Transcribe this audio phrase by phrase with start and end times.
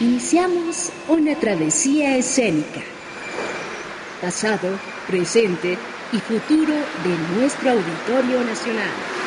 [0.00, 2.80] Iniciamos una travesía escénica.
[4.22, 5.76] Pasado, presente
[6.10, 6.72] y futuro
[7.04, 9.19] de nuestro Auditorio Nacional.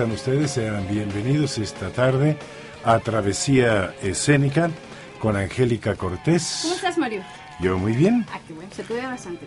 [0.00, 0.52] Están ustedes?
[0.52, 2.38] Sean bienvenidos esta tarde
[2.86, 4.70] a Travesía Escénica
[5.18, 6.60] con Angélica Cortés.
[6.62, 7.22] ¿Cómo estás, Mario?
[7.60, 8.24] Yo muy bien.
[8.32, 9.46] Ah, qué bueno, se te ve bastante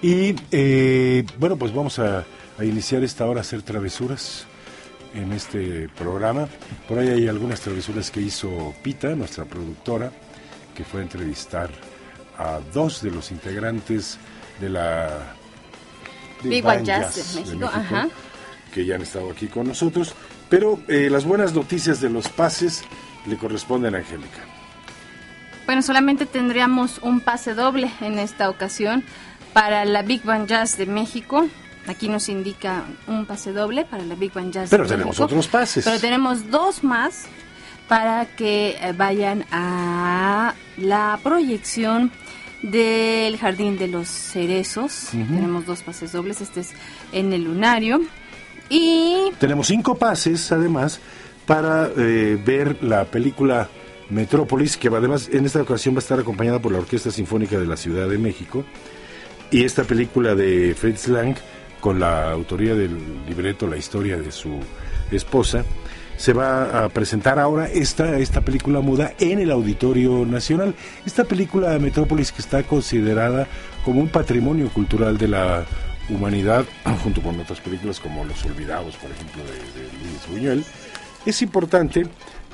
[0.00, 2.24] Y eh, bueno, pues vamos a,
[2.60, 4.46] iniciar esta hora a hacer travesuras
[5.12, 6.46] en este programa.
[6.86, 10.12] Por ahí hay algunas travesuras que hizo Pita, nuestra productora,
[10.72, 11.68] que fue a entrevistar
[12.38, 14.18] a dos de los integrantes
[14.60, 15.34] de la
[16.44, 17.66] Big One Jazz, de México.
[17.74, 18.08] Ajá
[18.72, 20.14] que ya han estado aquí con nosotros.
[20.48, 22.82] Pero eh, las buenas noticias de los pases
[23.26, 24.40] le corresponden a Angélica.
[25.66, 29.04] Bueno, solamente tendríamos un pase doble en esta ocasión
[29.52, 31.46] para la Big Band Jazz de México.
[31.86, 34.70] Aquí nos indica un pase doble para la Big Band Jazz.
[34.70, 35.84] Pero tenemos otros pases.
[35.84, 37.26] Pero tenemos dos más
[37.88, 42.10] para que eh, vayan a la proyección
[42.62, 45.08] del Jardín de los Cerezos.
[45.10, 46.40] Tenemos dos pases dobles.
[46.40, 46.72] Este es
[47.12, 48.00] en el Lunario.
[48.70, 49.32] Y...
[49.38, 51.00] Tenemos cinco pases, además,
[51.44, 53.68] para eh, ver la película
[54.08, 57.66] Metrópolis, que además en esta ocasión va a estar acompañada por la Orquesta Sinfónica de
[57.66, 58.64] la Ciudad de México.
[59.50, 61.36] Y esta película de Fritz Lang,
[61.80, 64.60] con la autoría del libreto, la historia de su
[65.10, 65.64] esposa,
[66.16, 70.74] se va a presentar ahora esta, esta película muda en el Auditorio Nacional.
[71.06, 73.48] Esta película Metrópolis que está considerada
[73.84, 75.64] como un patrimonio cultural de la
[76.10, 76.64] humanidad,
[77.02, 80.64] junto con otras películas como Los Olvidados, por ejemplo, de, Luis Buñuel,
[81.24, 82.06] es importante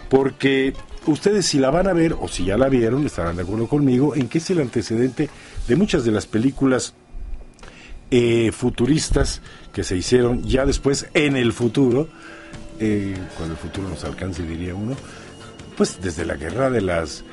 [0.09, 0.75] porque
[1.07, 4.15] ustedes si la van a ver o si ya la vieron, estarán de acuerdo conmigo
[4.15, 5.29] en que es el antecedente
[5.67, 6.95] de muchas de las películas
[8.11, 9.41] eh, futuristas
[9.73, 12.09] que se hicieron ya después en el futuro,
[12.79, 14.97] eh, cuando el futuro nos alcance, diría uno,
[15.77, 17.25] pues desde la guerra de las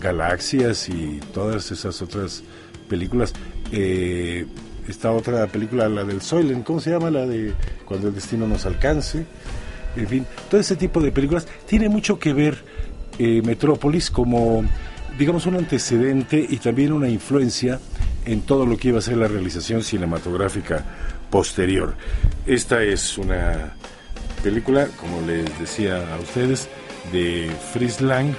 [0.00, 2.42] galaxias y todas esas otras
[2.88, 3.32] películas.
[3.72, 4.46] Eh,
[4.88, 7.10] esta otra película, la del Soylent, ¿cómo se llama?
[7.10, 7.52] La de
[7.84, 9.24] Cuando el destino nos alcance.
[9.96, 12.56] En fin, todo ese tipo de películas tiene mucho que ver
[13.18, 14.64] eh, Metrópolis como,
[15.18, 17.78] digamos, un antecedente y también una influencia
[18.24, 20.84] en todo lo que iba a ser la realización cinematográfica
[21.30, 21.94] posterior.
[22.46, 23.74] Esta es una
[24.42, 26.68] película, como les decía a ustedes,
[27.12, 28.34] de Fritz Lang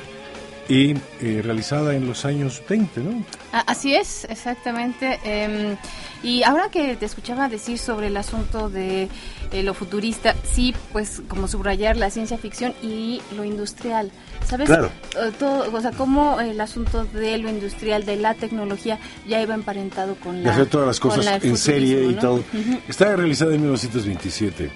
[0.69, 3.23] y eh, realizada en los años 20, ¿no?
[3.51, 5.19] Así es, exactamente.
[5.23, 5.75] Em,
[6.23, 9.09] y ahora que te escuchaba decir sobre el asunto de
[9.51, 14.11] eh, lo futurista, sí, pues como subrayar la ciencia ficción y lo industrial.
[14.45, 14.67] ¿Sabes?
[14.67, 14.89] Claro.
[15.21, 19.53] Eh, todo, o sea, cómo el asunto de lo industrial, de la tecnología, ya iba
[19.53, 20.49] emparentado con la.
[20.49, 22.43] De hacer todas las cosas en serie y todo.
[22.87, 24.71] Está realizada en 1927,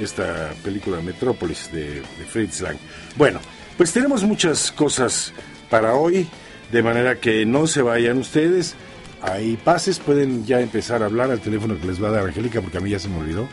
[0.00, 2.76] esta película Metrópolis de, de Fritz Lang.
[3.16, 3.40] Bueno,
[3.76, 5.32] pues tenemos muchas cosas
[5.70, 6.28] para hoy,
[6.70, 8.74] de manera que no se vayan ustedes.
[9.22, 12.60] Hay pases, pueden ya empezar a hablar al teléfono que les va a dar Angélica,
[12.60, 13.48] porque a mí ya se me olvidó.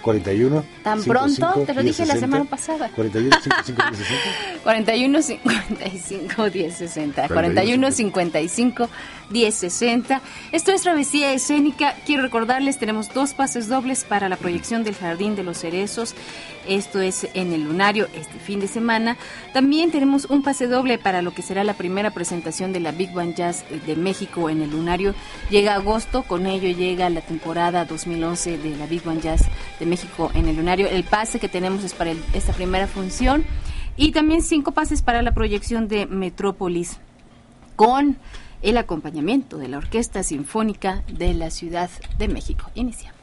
[0.00, 0.64] 41.
[0.82, 2.90] Tan pronto, te lo dije la semana pasada.
[2.94, 4.58] 41 55 10 60.
[4.62, 7.28] 41 55 10 60.
[7.28, 8.88] 41 55 10 60.
[9.32, 11.94] Esto es Travesía Escénica.
[12.04, 16.14] Quiero recordarles, tenemos dos pases dobles para la proyección del Jardín de los Cerezos
[16.66, 19.16] esto es en el Lunario este fin de semana.
[19.52, 23.12] También tenemos un pase doble para lo que será la primera presentación de la Big
[23.12, 25.14] Band Jazz de México en el Lunario.
[25.50, 29.42] Llega agosto, con ello llega la temporada 2011 de la Big Band Jazz
[29.78, 30.88] de México en el Lunario.
[30.88, 33.44] El pase que tenemos es para esta primera función
[33.96, 36.98] y también cinco pases para la proyección de Metrópolis
[37.74, 38.18] con
[38.62, 42.70] el acompañamiento de la Orquesta Sinfónica de la Ciudad de México.
[42.74, 43.19] Iniciamos.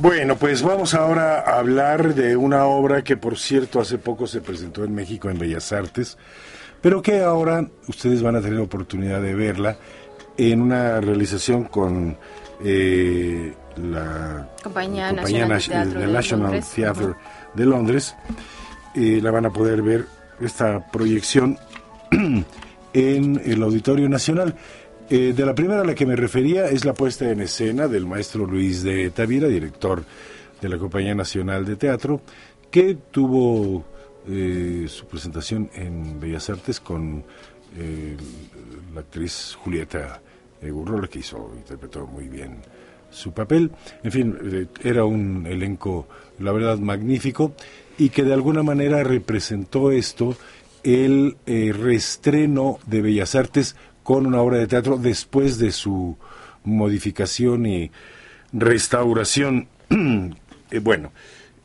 [0.00, 4.40] Bueno, pues vamos ahora a hablar de una obra que por cierto hace poco se
[4.40, 6.16] presentó en México en Bellas Artes,
[6.80, 9.76] pero que ahora ustedes van a tener oportunidad de verla
[10.38, 12.16] en una realización con
[12.64, 17.14] eh, la Compañía, Nacional de National Theatre
[17.52, 18.16] de Londres.
[18.94, 20.06] Eh, la van a poder ver
[20.40, 21.58] esta proyección
[22.94, 24.56] en el Auditorio Nacional.
[25.12, 28.06] Eh, de la primera a la que me refería es la puesta en escena del
[28.06, 30.04] maestro Luis de Tavira, director
[30.60, 32.20] de la Compañía Nacional de Teatro,
[32.70, 33.84] que tuvo
[34.28, 37.24] eh, su presentación en Bellas Artes con
[37.76, 38.16] eh,
[38.94, 40.22] la actriz Julieta
[40.62, 42.58] Gurrola, que hizo, interpretó muy bien
[43.10, 43.72] su papel.
[44.04, 46.06] En fin, era un elenco,
[46.38, 47.52] la verdad, magnífico
[47.98, 50.36] y que de alguna manera representó esto
[50.84, 53.74] el reestreno de Bellas Artes
[54.10, 56.16] con una obra de teatro después de su
[56.64, 57.92] modificación y
[58.52, 59.68] restauración.
[60.72, 61.10] Eh, bueno,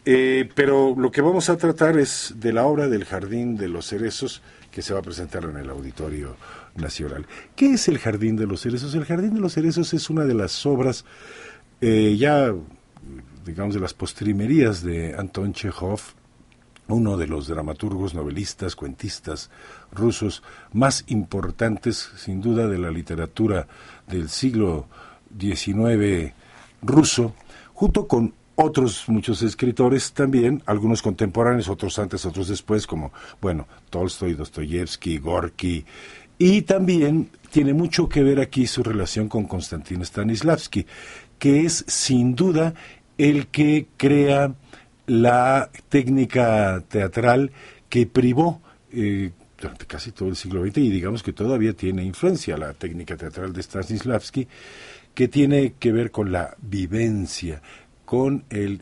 [0.03, 3.87] eh, pero lo que vamos a tratar es de la obra del Jardín de los
[3.87, 6.37] Cerezos que se va a presentar en el Auditorio
[6.75, 7.27] Nacional.
[7.55, 8.95] ¿Qué es el Jardín de los Cerezos?
[8.95, 11.05] El Jardín de los Cerezos es una de las obras
[11.81, 12.51] eh, ya,
[13.45, 16.01] digamos, de las postrimerías de Anton Chekhov,
[16.87, 19.49] uno de los dramaturgos, novelistas, cuentistas
[19.91, 20.43] rusos
[20.73, 23.67] más importantes, sin duda, de la literatura
[24.07, 24.87] del siglo
[25.39, 26.33] XIX
[26.81, 27.33] ruso,
[27.73, 33.11] junto con otros muchos escritores también, algunos contemporáneos, otros antes, otros después, como,
[33.41, 35.85] bueno, Tolstoy, Dostoyevsky, Gorky,
[36.37, 40.85] y también tiene mucho que ver aquí su relación con Konstantin Stanislavski,
[41.39, 42.73] que es sin duda
[43.17, 44.53] el que crea
[45.07, 47.51] la técnica teatral
[47.89, 48.61] que privó
[48.91, 53.15] eh, durante casi todo el siglo XX y digamos que todavía tiene influencia la técnica
[53.15, 54.47] teatral de Stanislavski,
[55.13, 57.61] que tiene que ver con la vivencia,
[58.03, 58.79] con el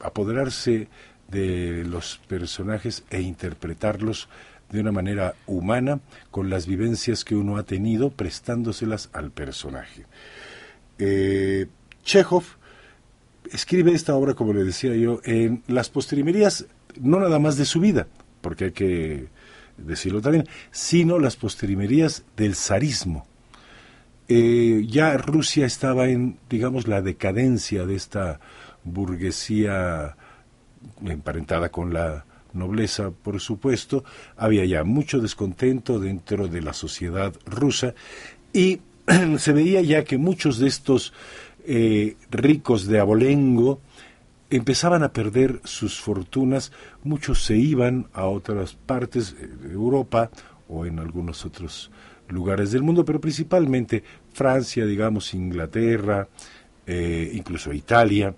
[0.00, 0.88] apoderarse
[1.28, 4.28] de los personajes e interpretarlos
[4.70, 6.00] de una manera humana
[6.30, 10.06] con las vivencias que uno ha tenido prestándoselas al personaje.
[10.98, 11.66] Eh,
[12.04, 12.44] Chekhov
[13.52, 16.66] escribe esta obra, como le decía yo, en las postrimerías,
[17.00, 18.06] no nada más de su vida,
[18.40, 19.28] porque hay que
[19.76, 23.26] decirlo también, sino las postrimerías del zarismo.
[24.28, 28.40] Eh, ya Rusia estaba en, digamos, la decadencia de esta
[28.82, 30.16] burguesía
[31.04, 34.04] emparentada con la nobleza, por supuesto,
[34.36, 37.94] había ya mucho descontento dentro de la sociedad rusa
[38.52, 38.80] y
[39.38, 41.12] se veía ya que muchos de estos
[41.66, 43.80] eh, ricos de abolengo
[44.50, 46.72] empezaban a perder sus fortunas,
[47.02, 50.30] muchos se iban a otras partes de Europa
[50.68, 51.90] o en algunos otros
[52.28, 54.02] lugares del mundo, pero principalmente
[54.32, 56.28] Francia, digamos, Inglaterra,
[56.86, 58.34] eh, incluso Italia,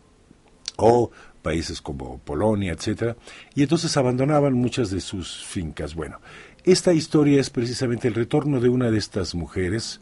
[0.77, 1.11] o
[1.43, 3.17] países como Polonia, etcétera,
[3.55, 5.95] y entonces abandonaban muchas de sus fincas.
[5.95, 6.21] Bueno,
[6.65, 10.01] esta historia es precisamente el retorno de una de estas mujeres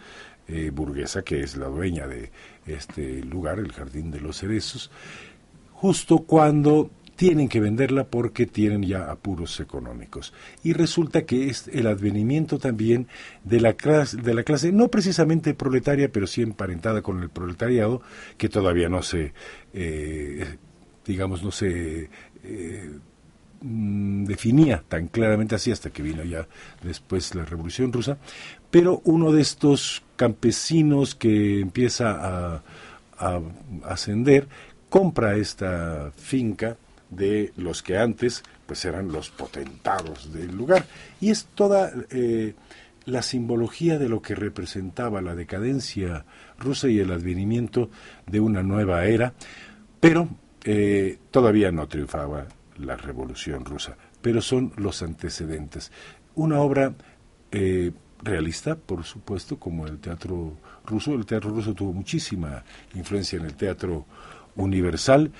[0.49, 2.31] eh, burguesa, que es la dueña de
[2.67, 4.91] este lugar, el Jardín de los Cerezos,
[5.73, 10.33] justo cuando tienen que venderla porque tienen ya apuros económicos.
[10.63, 13.09] Y resulta que es el advenimiento también
[13.43, 18.03] de la clase, de la clase no precisamente proletaria, pero sí emparentada con el proletariado,
[18.37, 19.33] que todavía no se,
[19.73, 20.59] eh,
[21.07, 22.11] digamos, no se
[22.45, 22.91] eh,
[23.61, 26.47] mm, definía tan claramente así hasta que vino ya
[26.83, 28.19] después la Revolución Rusa,
[28.71, 32.63] pero uno de estos campesinos que empieza a,
[33.85, 34.47] ascender
[34.91, 36.77] compra esta finca
[37.09, 40.85] de los que antes pues eran los potentados del lugar.
[41.19, 42.53] Y es toda eh,
[43.07, 46.27] la simbología de lo que representaba la decadencia
[46.59, 47.89] rusa y el advenimiento
[48.27, 49.33] de una nueva era.
[49.99, 50.29] Pero
[50.65, 52.47] eh, todavía no triunfaba
[52.79, 55.93] la revolución rusa pero son los antecedentes
[56.35, 56.95] una obra
[57.51, 57.93] eh,
[58.23, 61.15] realista, por supuesto, como el teatro ruso.
[61.15, 62.63] El teatro ruso tuvo muchísima
[62.95, 64.07] influencia en el teatro
[64.57, 65.33] universal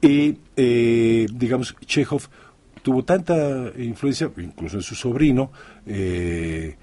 [0.00, 2.22] y, eh, digamos, Chekhov
[2.82, 5.52] tuvo tanta influencia, incluso en su sobrino,
[5.86, 6.76] eh,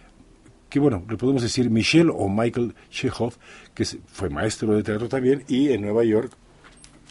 [0.69, 3.33] que bueno, le podemos decir Michel o Michael Chekhov,
[3.73, 6.31] que fue maestro de teatro también y en Nueva York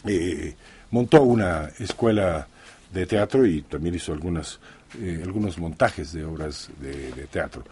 [0.05, 0.55] eh,
[0.91, 2.47] montó una escuela
[2.93, 4.59] de teatro y también hizo algunas,
[5.23, 7.63] algunos montajes de obras de teatro.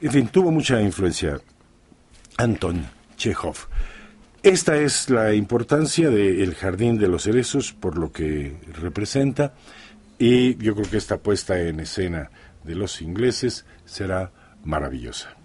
[0.00, 1.40] En fin, tuvo mucha influencia
[2.36, 2.86] Anton
[3.16, 3.56] Chekhov.
[4.42, 9.54] Esta es la importancia del Jardín de los Cerezos por lo que representa
[10.18, 12.30] y yo creo que esta puesta en escena
[12.62, 14.30] de los ingleses será
[14.64, 15.35] maravillosa.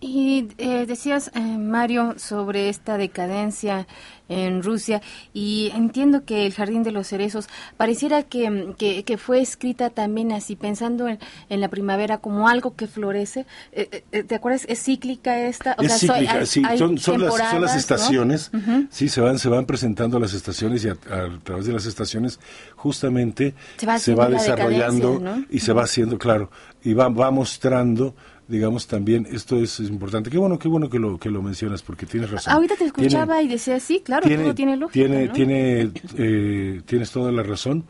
[0.00, 3.88] Y eh, decías, eh, Mario, sobre esta decadencia
[4.28, 5.00] en Rusia
[5.32, 10.54] y entiendo que el Jardín de los Cerezos pareciera que, que, fue escrita también así,
[10.54, 13.46] pensando en, la primavera como algo que florece.
[13.72, 14.66] Eh, ¿Te acuerdas?
[14.68, 15.72] ¿Es cíclica esta?
[15.80, 18.50] es cíclica, sí, son, son, las, son, las, estaciones,
[18.90, 20.94] sí, se van, se van presentando las estaciones y a,
[21.42, 22.38] través de las estaciones
[22.76, 23.54] justamente
[23.98, 26.50] se va, desarrollando y se va haciendo, claro,
[26.84, 28.14] y va, va mostrando
[28.48, 30.30] digamos también esto es, importante.
[30.30, 32.54] Qué bueno, qué bueno que lo que lo mencionas porque tienes razón.
[32.54, 34.92] Ahorita te escuchaba y decía sí, claro, tiene, todo tiene lógica.
[34.92, 37.84] Tiene, tiene, eh, tienes toda la razón.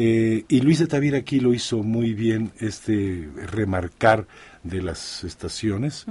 [0.00, 4.26] Eh, y Luis de Tavira aquí lo hizo muy bien, este remarcar
[4.62, 6.06] de las estaciones,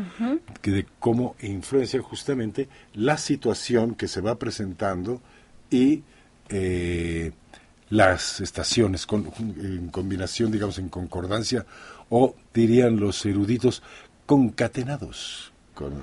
[0.62, 5.22] que de cómo influencia justamente la situación que se va presentando
[5.70, 6.04] y
[6.50, 7.32] eh,
[7.90, 11.66] las estaciones con, en combinación, digamos, en concordancia
[12.10, 13.84] o dirían los eruditos
[14.26, 15.94] concatenados con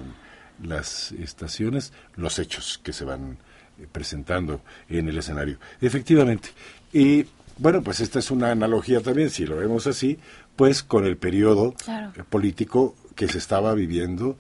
[0.63, 3.39] las estaciones, los hechos que se van
[3.79, 5.59] eh, presentando en el escenario.
[5.81, 6.51] Efectivamente.
[6.93, 7.27] Y
[7.59, 10.19] bueno, pues esta es una analogía también, si lo vemos así,
[10.57, 14.37] pues con el periodo eh, político que se estaba viviendo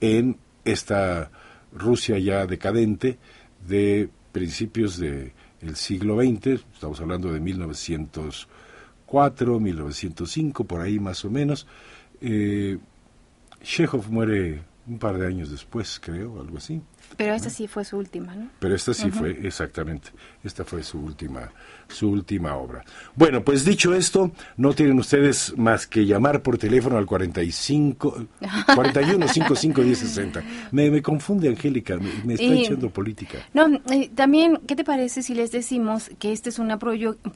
[0.00, 1.30] en esta
[1.72, 3.18] Rusia ya decadente
[3.66, 5.32] de principios del
[5.74, 8.48] siglo XX, estamos hablando de 1900
[9.10, 11.66] 1904, 1905, por ahí más o menos.
[12.20, 12.78] Eh,
[13.62, 16.80] Chekhov muere un par de años después, creo, algo así.
[17.16, 18.50] Pero esta sí fue su última, ¿no?
[18.58, 20.10] Pero esta sí fue, exactamente,
[20.48, 21.52] esta fue su última,
[21.88, 22.84] su última obra.
[23.14, 28.26] Bueno, pues dicho esto, no tienen ustedes más que llamar por teléfono al 45,
[28.74, 30.42] 41 55 10 60.
[30.72, 33.38] Me, me confunde, Angélica, me, está echando política.
[33.54, 36.78] No, eh, también, ¿qué te parece si les decimos que esta es una,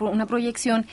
[0.01, 0.87] una proyección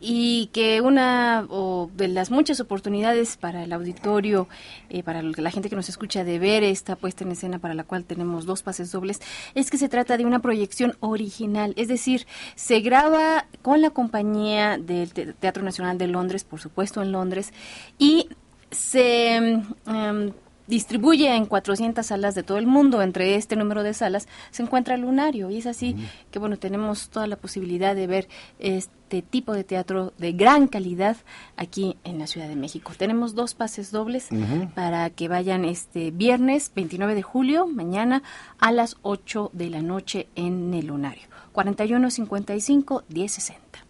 [0.00, 1.46] y que una
[1.94, 4.48] de las muchas oportunidades para el auditorio,
[4.88, 7.84] eh, para la gente que nos escucha de ver esta puesta en escena para la
[7.84, 9.20] cual tenemos dos pases dobles,
[9.54, 14.78] es que se trata de una proyección original, es decir, se graba con la compañía
[14.78, 17.52] del Teatro Nacional de Londres, por supuesto en Londres,
[17.98, 18.28] y
[18.70, 19.36] se...
[19.36, 20.32] Em,
[20.70, 23.02] distribuye en 400 salas de todo el mundo.
[23.02, 25.96] Entre este número de salas se encuentra el lunario y es así
[26.30, 28.28] que, bueno, tenemos toda la posibilidad de ver
[28.60, 31.16] este tipo de teatro de gran calidad
[31.56, 32.92] aquí en la Ciudad de México.
[32.96, 34.28] Tenemos dos pases dobles
[34.74, 38.22] para que vayan este viernes 29 de julio, mañana
[38.58, 41.29] a las 8 de la noche en el lunario.
[41.64, 43.89] 4155 1060.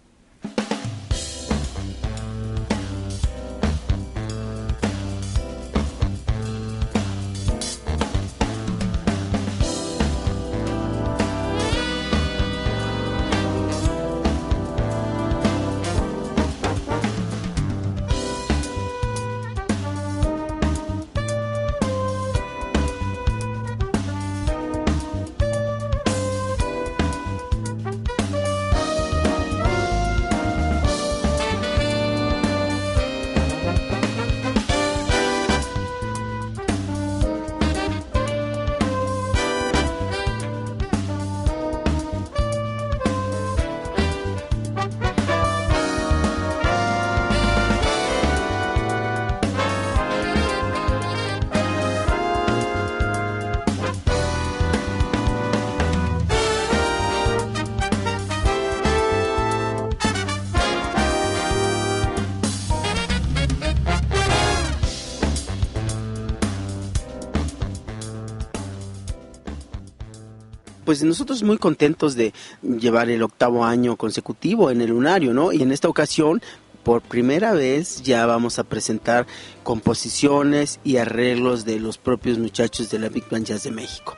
[70.90, 75.52] Pues nosotros muy contentos de llevar el octavo año consecutivo en el lunario, ¿no?
[75.52, 76.42] Y en esta ocasión
[76.82, 79.24] por primera vez ya vamos a presentar
[79.62, 84.16] composiciones y arreglos de los propios muchachos de la Big Band Jazz de México.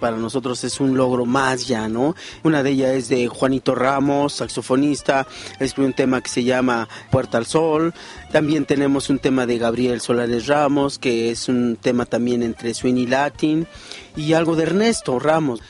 [0.00, 2.14] Para nosotros es un logro más ya, ¿no?
[2.42, 5.26] Una de ellas es de Juanito Ramos, saxofonista,
[5.60, 7.92] escribió un tema que se llama Puerta al Sol.
[8.32, 12.96] También tenemos un tema de Gabriel Solares Ramos, que es un tema también entre swing
[12.96, 13.66] y latin.
[14.16, 15.60] Y algo de Ernesto Ramos.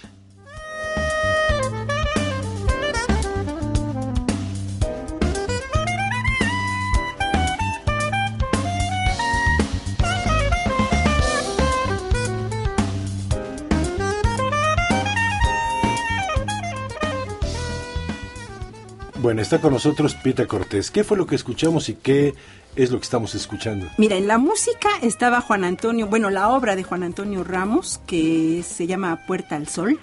[19.24, 20.90] Bueno, está con nosotros Pita Cortés.
[20.90, 22.34] ¿Qué fue lo que escuchamos y qué
[22.76, 23.86] es lo que estamos escuchando?
[23.96, 28.62] Mira, en la música estaba Juan Antonio, bueno, la obra de Juan Antonio Ramos, que
[28.62, 29.98] se llama Puerta al Sol.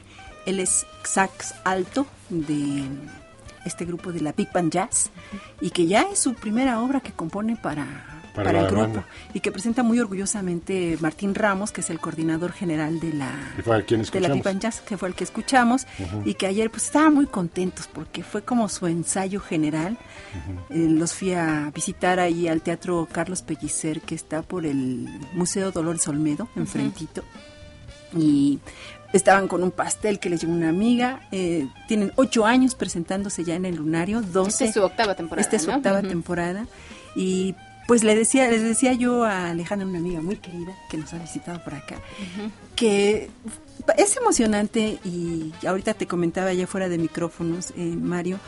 [0.48, 2.82] Él es sax alto de
[3.64, 5.12] este grupo de la Big Band Jazz
[5.62, 7.86] y que ya es su primera obra que compone para
[8.34, 12.00] Para para, la el grupo y que presenta muy orgullosamente Martín Ramos, que es el
[12.00, 15.16] coordinador general de la Que fue a quien de la Band Jazz, que fue el
[15.16, 15.86] que escuchamos
[16.26, 19.98] y que ayer pues estaban muy contentos porque fue como su ensayo general.
[20.70, 25.72] Eh, los fui a visitar ahí al Teatro Carlos Pellicer, que está por el Museo
[25.72, 27.24] Dolores Olmedo, enfrentito.
[28.16, 28.60] Y
[29.14, 31.28] estaban con un pastel que les llevó una amiga.
[31.32, 34.50] eh, tienen ocho años presentándose ya en el Lunario, 12.
[34.50, 35.42] Esta es su octava temporada.
[35.42, 35.78] Esta es su ¿no?
[35.78, 36.66] octava temporada.
[37.16, 37.56] Y
[37.88, 41.18] pues le decía, les decía yo a Alejandra, una amiga muy querida que nos ha
[41.20, 41.98] visitado por acá,
[42.76, 43.30] que
[43.98, 48.40] es emocionante y ahorita te comentaba ya fuera de micrófonos, eh, Mario,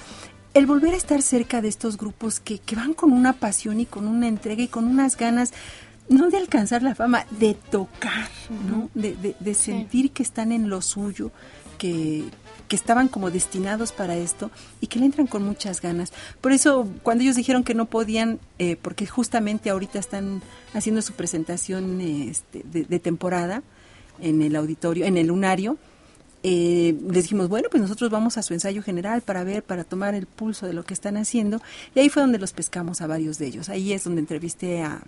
[0.54, 3.86] el volver a estar cerca de estos grupos que, que van con una pasión y
[3.86, 5.52] con una entrega y con unas ganas,
[6.10, 8.30] no de alcanzar la fama, de tocar,
[8.70, 8.90] ¿no?
[8.94, 11.32] De, de- de sentir que están en lo suyo,
[11.80, 12.26] que,
[12.68, 14.52] que estaban como destinados para esto
[14.82, 16.14] y que le entran con muchas ganas.
[16.42, 20.42] Por eso, cuando ellos dijeron que no podían, eh, porque justamente ahorita están
[20.74, 23.64] haciendo su presentación este, de, de temporada
[24.20, 25.78] en el auditorio, en el lunario,
[26.46, 30.14] eh, les dijimos, bueno, pues nosotros vamos a su ensayo general para ver, para tomar
[30.14, 31.62] el pulso de lo que están haciendo.
[31.96, 33.70] Y ahí fue donde los pescamos a varios de ellos.
[33.70, 35.02] Ahí es donde entrevisté a,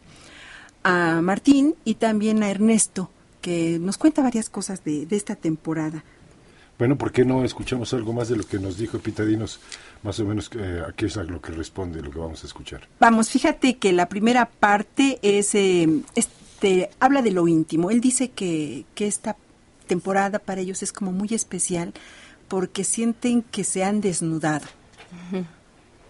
[0.83, 3.09] a Martín y también a Ernesto,
[3.41, 6.05] que nos cuenta varias cosas de, de esta temporada.
[6.77, 9.59] Bueno, ¿por qué no escuchamos algo más de lo que nos dijo Pitadinos?
[10.03, 12.47] Más o menos eh, a qué es a lo que responde lo que vamos a
[12.47, 12.81] escuchar.
[12.99, 17.91] Vamos, fíjate que la primera parte es, eh, este, habla de lo íntimo.
[17.91, 19.37] Él dice que, que esta
[19.87, 21.93] temporada para ellos es como muy especial
[22.47, 24.65] porque sienten que se han desnudado.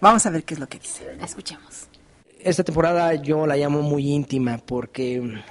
[0.00, 1.16] Vamos a ver qué es lo que dice.
[1.22, 1.88] Escuchemos.
[2.40, 5.42] Esta temporada yo la llamo muy íntima porque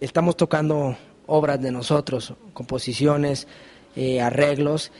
[0.00, 3.46] estamos tocando obras de nosotros, composiciones,
[3.96, 4.90] eh, arreglos,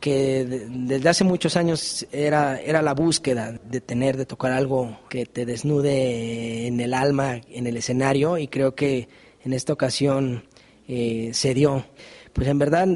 [0.00, 4.98] que de- desde hace muchos años era, era la búsqueda de tener, de tocar algo
[5.08, 9.08] que te desnude en el alma, en el escenario, y creo que
[9.44, 10.44] en esta ocasión
[10.88, 11.84] eh, se dio.
[12.32, 12.86] Pues en verdad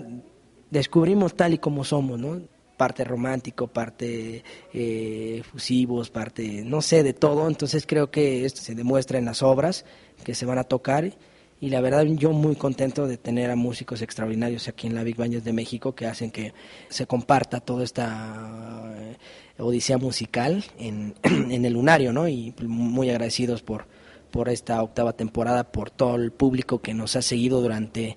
[0.71, 2.41] descubrimos tal y como somos, ¿no?
[2.77, 7.49] Parte romántico, parte eh, fusivos, parte, no sé, de todo.
[7.49, 9.85] Entonces creo que esto se demuestra en las obras
[10.25, 11.13] que se van a tocar.
[11.61, 15.17] Y la verdad yo muy contento de tener a músicos extraordinarios aquí en la Big
[15.17, 16.55] Jazz de México que hacen que
[16.89, 19.17] se comparta toda esta eh,
[19.59, 22.29] odisea musical en, en el lunario, ¿no?
[22.29, 23.87] Y muy agradecidos por,
[24.31, 28.17] por esta octava temporada, por todo el público que nos ha seguido durante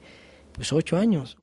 [0.53, 1.40] pues ocho años.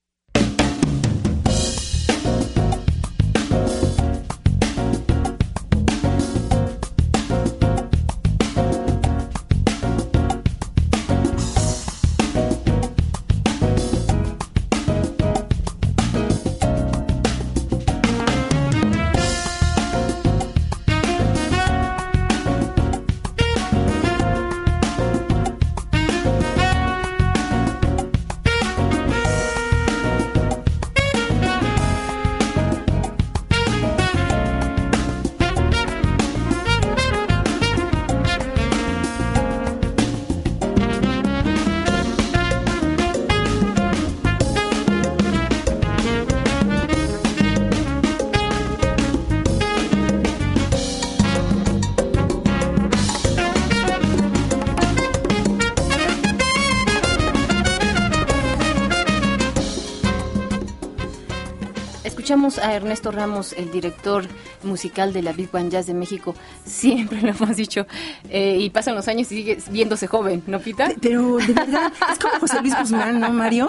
[62.78, 64.24] Ernesto Ramos, el director
[64.62, 66.34] musical de la Big Band Jazz de México.
[66.64, 67.86] Siempre lo hemos dicho.
[68.30, 70.90] eh, y pasan los años y sigue viéndose joven, ¿no, Pita?
[71.00, 73.68] Pero de verdad, es como José Luis Guzmán, ¿no, Mario?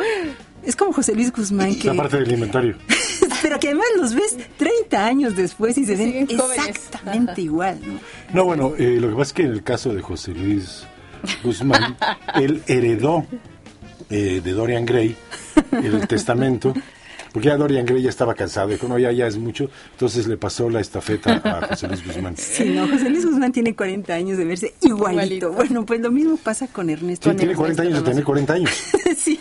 [0.63, 1.87] Es como José Luis Guzmán que...
[1.87, 2.75] La parte del inventario.
[3.41, 6.27] Pero que además los ves 30 años después y se ven
[6.67, 7.41] exactamente Ajá.
[7.41, 7.99] igual, ¿no?
[8.33, 10.83] No, bueno, eh, lo que pasa es que en el caso de José Luis
[11.43, 11.97] Guzmán,
[12.35, 13.25] él heredó
[14.09, 15.15] eh, de Dorian Gray
[15.71, 16.73] el testamento,
[17.33, 20.37] porque ya Dorian Gray ya estaba cansado, dijo, no, ya, ya es mucho, entonces le
[20.37, 22.35] pasó la estafeta a José Luis Guzmán.
[22.49, 25.23] Sí, no, José Luis Guzmán tiene 40 años de verse igualito.
[25.23, 25.51] Igualito.
[25.51, 27.29] Bueno, pues lo mismo pasa con Ernesto.
[27.29, 28.71] Sí, tiene 40 años de tener 40 años.
[29.17, 29.39] sí.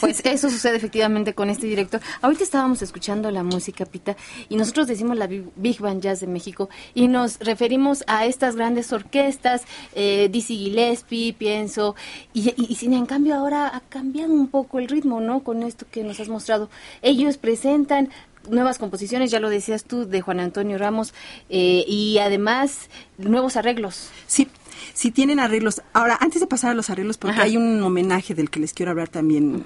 [0.00, 2.00] Pues eso sucede efectivamente con este director.
[2.22, 4.16] Ahorita estábamos escuchando la música, Pita,
[4.48, 8.92] y nosotros decimos la Big Band Jazz de México y nos referimos a estas grandes
[8.92, 9.62] orquestas,
[9.94, 11.94] eh, Dizzy Gillespie, pienso,
[12.32, 15.40] y sin en cambio ahora ha cambiado un poco el ritmo, ¿no?
[15.40, 16.70] Con esto que nos has mostrado.
[17.02, 18.10] Ellos presentan
[18.50, 21.14] nuevas composiciones, ya lo decías tú, de Juan Antonio Ramos,
[21.48, 24.10] eh, y además nuevos arreglos.
[24.26, 24.48] Sí,
[24.96, 25.82] sí tienen arreglos.
[25.92, 27.44] Ahora, antes de pasar a los arreglos, porque Ajá.
[27.44, 29.64] hay un homenaje del que les quiero hablar también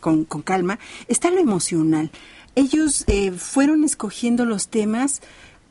[0.00, 2.10] con, con calma, está lo emocional.
[2.54, 5.20] Ellos eh, fueron escogiendo los temas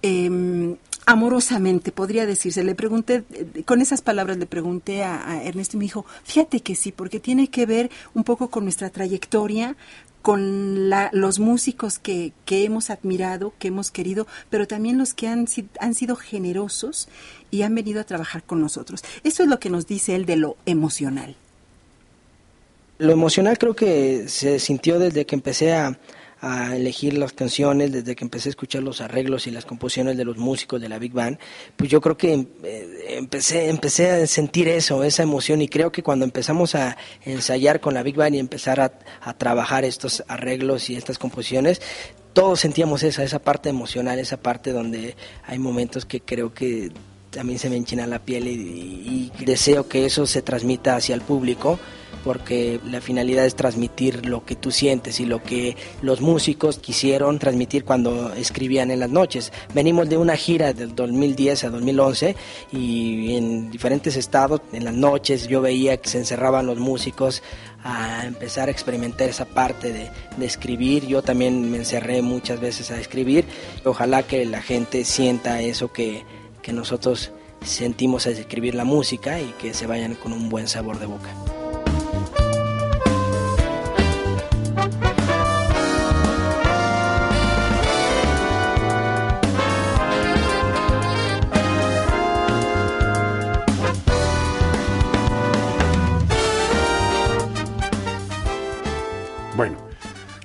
[0.03, 2.63] eh, amorosamente, podría decirse.
[2.63, 6.61] Le pregunté, eh, con esas palabras le pregunté a, a, Ernesto y me dijo, fíjate
[6.61, 9.75] que sí, porque tiene que ver un poco con nuestra trayectoria,
[10.21, 15.27] con la, los músicos que, que, hemos admirado, que hemos querido, pero también los que
[15.27, 15.47] han,
[15.79, 17.09] han sido generosos
[17.49, 19.03] y han venido a trabajar con nosotros.
[19.23, 21.35] Eso es lo que nos dice él de lo emocional.
[22.97, 25.97] Lo emocional creo que se sintió desde que empecé a,
[26.41, 30.25] a elegir las canciones, desde que empecé a escuchar los arreglos y las composiciones de
[30.25, 31.37] los músicos de la Big Band,
[31.75, 36.01] pues yo creo que eh, empecé, empecé a sentir eso, esa emoción y creo que
[36.01, 40.89] cuando empezamos a ensayar con la Big Band y empezar a, a trabajar estos arreglos
[40.89, 41.79] y estas composiciones,
[42.33, 46.91] todos sentíamos esa, esa parte emocional, esa parte donde hay momentos que creo que
[47.29, 51.21] también se me enchina la piel y, y deseo que eso se transmita hacia el
[51.21, 51.79] público
[52.23, 57.39] porque la finalidad es transmitir lo que tú sientes y lo que los músicos quisieron
[57.39, 59.51] transmitir cuando escribían en las noches.
[59.73, 62.35] Venimos de una gira del 2010 a 2011
[62.71, 67.43] y en diferentes estados, en las noches, yo veía que se encerraban los músicos
[67.83, 70.09] a empezar a experimentar esa parte de,
[70.45, 71.07] escribir.
[71.07, 73.45] Yo también me encerré muchas veces a escribir.
[73.85, 76.23] Ojalá que la gente sienta eso que,
[76.61, 77.31] que nosotros
[77.63, 81.29] sentimos al escribir la música y que se vayan con un buen sabor de boca.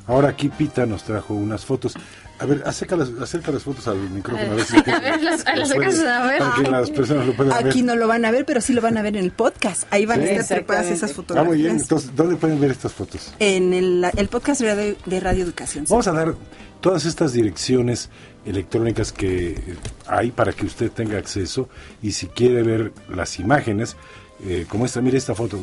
[0.06, 1.94] Ahora aquí Pita nos trajo unas fotos.
[2.38, 4.52] A ver, acerca las, acerca las fotos al micrófono.
[4.52, 6.38] A ver, si a ver, las, las puede, a ver.
[6.38, 7.72] Para que las personas lo puedan Aquí ver.
[7.72, 9.84] Aquí no lo van a ver, pero sí lo van a ver en el podcast.
[9.90, 11.46] Ahí van sí, a estar trepadas esas fotografías.
[11.46, 11.78] Ah, muy bien.
[11.78, 13.32] Entonces, ¿dónde pueden ver estas fotos?
[13.38, 15.86] En el, el podcast de Radio, de Radio Educación.
[15.88, 16.34] Vamos a dar
[16.80, 18.10] todas estas direcciones
[18.44, 21.68] electrónicas que hay para que usted tenga acceso
[22.02, 23.96] y si quiere ver las imágenes,
[24.44, 25.58] eh, como esta, mire esta foto,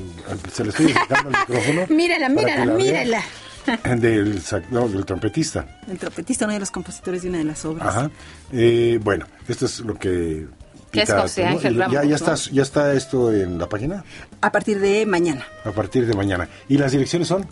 [0.51, 1.85] se le estoy acercando al micrófono.
[1.95, 3.23] mírala, mírala, la mírala.
[3.97, 5.65] Del, no, del trompetista.
[5.89, 7.87] El trompetista, uno de los compositores de una de las obras.
[7.87, 8.11] Ajá.
[8.51, 10.47] Eh, bueno, esto es lo que...
[10.91, 11.93] ¿Qué es José Ángel Ramos?
[11.93, 14.03] ¿Ya, ya, está, ¿Ya está esto en la página?
[14.41, 15.43] A partir de mañana.
[15.65, 16.47] A partir de mañana.
[16.69, 17.47] ¿Y las direcciones son?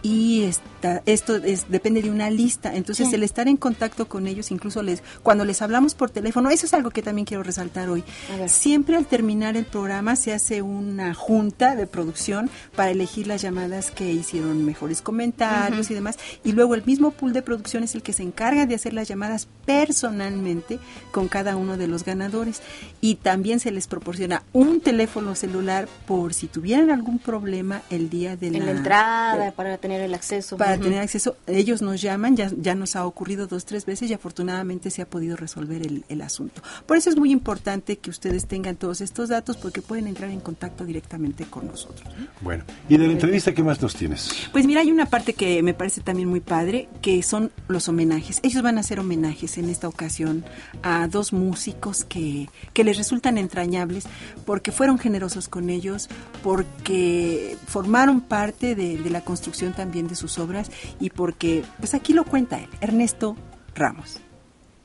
[0.00, 2.74] Y esta, esto es, depende de una lista.
[2.76, 3.14] Entonces, Sí.
[3.16, 6.74] el estar en contacto con ellos, incluso les, cuando les hablamos por teléfono, eso es
[6.74, 8.04] algo que también quiero resaltar hoy.
[8.46, 13.90] Siempre al terminar el programa se hace una junta de producción para elegir las llamadas
[13.90, 16.16] que hicieron mejores comentarios y demás.
[16.44, 19.08] Y luego el mismo pool de producción es el que se encarga de hacer las
[19.08, 20.78] llamadas personalmente
[21.10, 22.62] con cada uno de los ganadores.
[23.00, 28.36] Y también se les proporciona un teléfono celular por si tuvieran algún problema el día
[28.36, 30.56] de En la la entrada, de- para tener el acceso.
[30.56, 34.14] para tener acceso, ellos nos llaman, ya, ya nos ha ocurrido dos, tres veces y
[34.14, 36.62] afortunadamente se ha podido resolver el, el asunto.
[36.86, 40.40] Por eso es muy importante que ustedes tengan todos estos datos porque pueden entrar en
[40.40, 42.06] contacto directamente con nosotros.
[42.42, 44.30] Bueno, y de la entrevista, ¿qué más nos tienes?
[44.52, 48.40] Pues mira, hay una parte que me parece también muy padre, que son los homenajes.
[48.42, 50.44] Ellos van a hacer homenajes en esta ocasión
[50.82, 54.04] a dos músicos que, que les resultan entrañables
[54.44, 56.08] porque fueron generosos con ellos,
[56.42, 62.12] porque formaron parte de, de la construcción también de sus obras y porque, pues aquí
[62.12, 63.36] lo cuenta él, Ernesto
[63.76, 64.18] Ramos.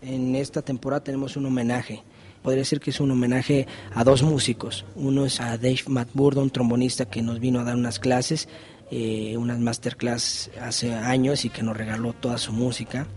[0.04, 2.04] En esta temporada tenemos un homenaje.
[2.44, 4.86] Podría decir que es un homenaje a dos músicos.
[4.96, 8.48] Uno es a Dave McBurdo, un trombonista que nos vino a dar unas clases,
[8.92, 13.08] eh, unas masterclass hace años y que nos regaló toda su música.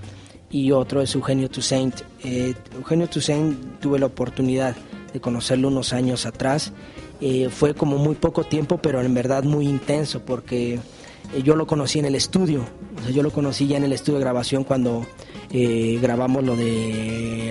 [0.49, 2.01] y otro es Eugenio Toussaint.
[2.25, 4.75] Eh, Eugenio Toussaint tuve la oportunidad
[5.13, 6.73] de conocerlo unos años atrás.
[7.21, 10.79] Eh, fue como muy poco tiempo, pero en verdad muy intenso, porque
[11.43, 12.65] yo lo conocí en el estudio.
[13.13, 15.07] yo lo conocí ya en el estudio de grabación cuando
[15.51, 17.51] grabamos lo de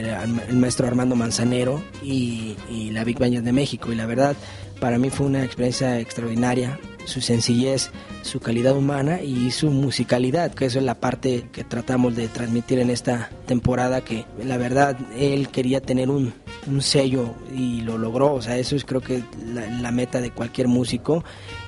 [0.50, 2.56] el maestro Armando Manzanero y,
[2.92, 3.92] la Big Band de México.
[3.92, 4.36] Y la verdad,
[4.80, 7.92] para mí fue una experiencia extraordinaria su sencillez,
[8.24, 12.80] su calidad humana y su musicalidad, que eso es la parte que tratamos de transmitir
[12.80, 16.34] en esta temporada, que la verdad él quería tener un,
[16.80, 21.24] sello y lo logró, o sea, eso es creo que la, meta de cualquier músico,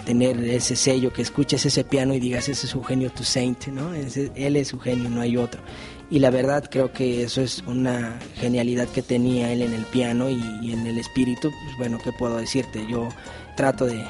[0.07, 3.93] tener ese sello, que escuches ese piano y digas, ese es Eugenio Toussaint, ¿no?
[3.93, 5.59] él es Eugenio, no hay otro.
[6.09, 10.29] Y la verdad creo que eso es una genialidad que tenía él en el piano
[10.29, 12.87] y, y en el espíritu, pues bueno, ¿qué puedo decirte?
[12.89, 13.09] Yo
[13.57, 14.01] trato de,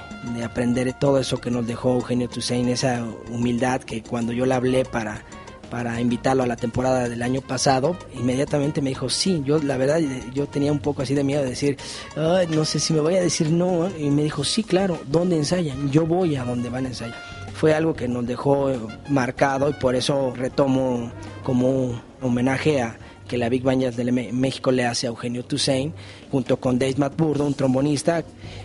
[0.43, 4.85] aprender todo eso que nos dejó Eugenio Toussaint, esa humildad que cuando yo le hablé
[4.85, 5.23] para,
[5.69, 9.41] para invitarlo a la temporada del año pasado, inmediatamente me dijo sí.
[9.45, 9.99] Yo, la verdad,
[10.33, 11.77] yo tenía un poco así de miedo de decir,
[12.15, 13.89] no sé si me voy a decir no.
[13.97, 15.91] Y me dijo, sí, claro, ¿dónde ensayan?
[15.91, 17.15] Yo voy a donde van a ensayar.
[17.53, 18.71] Fue algo que nos dejó
[19.09, 21.11] marcado y por eso retomo
[21.43, 25.93] como un homenaje a, que la Big Band de México le hace a Eugenio Toussaint,
[26.31, 28.23] junto con Dave Matburdo, un trombonista.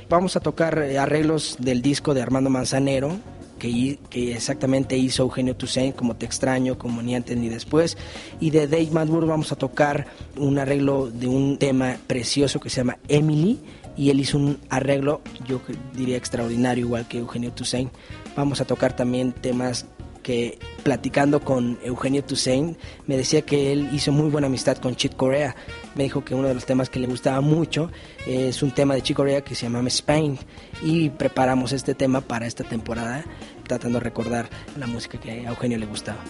[0.08, 3.18] Vamos a tocar eh, arreglos del disco de Armando Manzanero,
[3.62, 7.96] que, que, exactamente hizo Eugenio Toussaint, como Te extraño, como Ni antes ni después.
[8.40, 12.78] Y de Dave Matburdo vamos a tocar un arreglo de un tema precioso que se
[12.78, 13.60] llama Emily,
[13.96, 15.60] y él hizo un arreglo, yo
[15.94, 17.92] diría extraordinario, igual que Eugenio Toussaint.
[18.34, 19.86] Vamos a tocar también temas
[20.22, 25.16] que platicando con Eugenio Toussaint me decía que él hizo muy buena amistad con Chick
[25.16, 25.54] Corea.
[25.94, 27.90] Me dijo que uno de los temas que le gustaba mucho
[28.26, 30.38] es un tema de Chick Corea que se llama Spain
[30.82, 33.24] y preparamos este tema para esta temporada
[33.66, 36.20] tratando de recordar la música que a Eugenio le gustaba.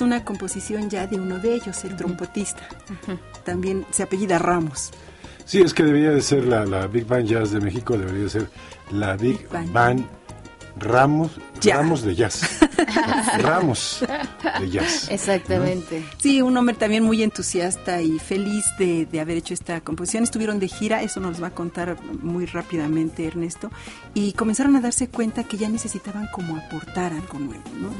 [0.00, 2.62] Es una composición ya de uno de ellos, el trompetista.
[3.44, 4.92] También se apellida Ramos.
[5.44, 8.30] Sí, es que debería de ser la, la Big Band Jazz de México, debería de
[8.30, 8.50] ser
[8.92, 10.06] la Big, Band
[10.78, 11.32] Ramos,
[11.62, 12.60] Ramos de Jazz.
[13.38, 14.04] Ramos
[14.60, 15.10] de Jazz.
[15.10, 16.04] Exactamente.
[16.18, 20.24] Sí, un hombre también muy entusiasta y feliz de, haber hecho esta composición.
[20.24, 23.70] Estuvieron de gira, eso nos va a contar muy rápidamente Ernesto,
[24.14, 27.64] y comenzaron a darse cuenta que ya necesitaban como aportar algo nuevo.
[27.78, 27.90] ¿no?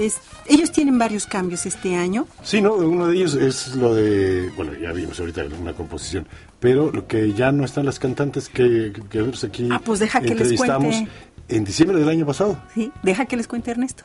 [0.00, 2.26] Es, ellos tienen varios cambios este año.
[2.42, 2.74] Sí, ¿no?
[2.74, 6.26] Uno de ellos es lo de, bueno, ya vimos ahorita una composición,
[6.60, 10.34] pero lo que ya no están las cantantes que, que, aquí ah, pues deja que
[10.34, 11.08] les cuente
[11.48, 12.58] en diciembre del año pasado.
[12.74, 14.04] Sí, deja que les cuente Ernesto.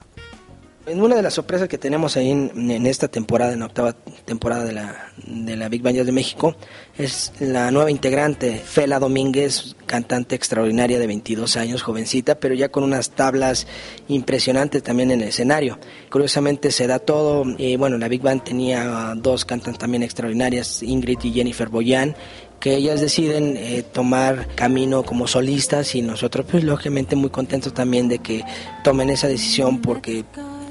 [0.88, 3.94] Una de las sorpresas que tenemos ahí en, esta temporada, en la octava
[4.26, 6.56] temporada de la, de la Big Band de México,
[6.98, 12.84] es la nueva integrante, Fela Domínguez, cantante extraordinaria de 22 años, jovencita, pero ya con
[12.84, 13.67] unas tablas
[14.08, 15.78] impresionantes también en el escenario.
[16.10, 21.20] Curiosamente se da todo, y bueno, la Big Band tenía dos cantantes también extraordinarias, Ingrid
[21.22, 22.15] y Jennifer Boyan,
[22.60, 28.08] que ellas deciden eh, tomar camino como solistas y nosotros pues lógicamente muy contentos también
[28.08, 28.44] de que
[28.84, 30.24] tomen esa decisión porque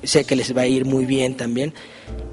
[0.03, 1.75] sé que les va a ir muy bien también.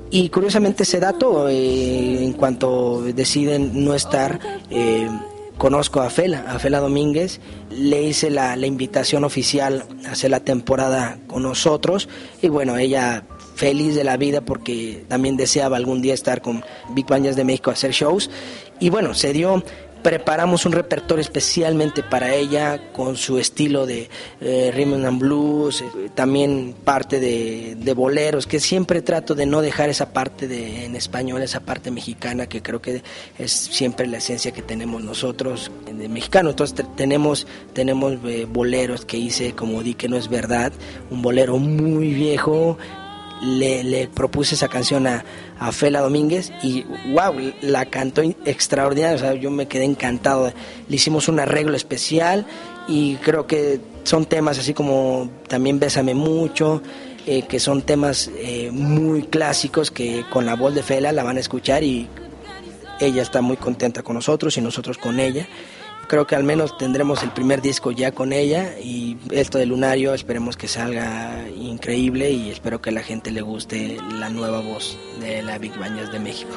[0.10, 5.10] Y curiosamente se da todo, eh, en cuanto deciden no estar, eh,
[5.58, 10.40] conozco a Fela, a Fela Domínguez, le hice la, la invitación oficial a hacer la
[10.40, 12.08] temporada con nosotros
[12.42, 13.26] y bueno, ella
[13.58, 17.72] feliz de la vida porque también deseaba algún día estar con Big Bandas de México
[17.72, 18.30] a hacer shows.
[18.80, 19.64] Y bueno, se dio,
[20.02, 24.10] preparamos un repertorio especialmente para ella con su estilo de
[24.42, 29.90] eh, rhythm and blues, eh, también parte de, boleros, que siempre trato de no dejar
[29.90, 33.02] esa parte de, en español, esa parte mexicana, que creo que
[33.38, 36.52] es siempre la esencia que tenemos nosotros de mexicano.
[36.52, 40.72] Entonces tenemos, tenemos eh, boleros que hice como di que no es verdad,
[41.10, 42.78] un bolero muy viejo,
[43.42, 45.24] le, propuse esa canción a,
[45.60, 50.52] a, Fela Domínguez y wow, la cantó extraordinario, o sea, yo me quedé encantado.
[50.88, 52.46] Le hicimos un arreglo especial
[52.88, 56.82] y creo que son temas así como también Bésame mucho,
[57.26, 61.38] eh, que son temas eh, muy clásicos que con la voz de Fela la van
[61.38, 62.08] a escuchar y
[63.00, 65.48] ella está muy contenta con nosotros y nosotros con ella.
[66.08, 70.14] Creo que al menos tendremos el primer disco ya con ella y esto de Lunario
[70.14, 75.44] esperemos que salga increíble y espero que la gente le guste la nueva voz de
[75.44, 76.56] la Big Bañas de México.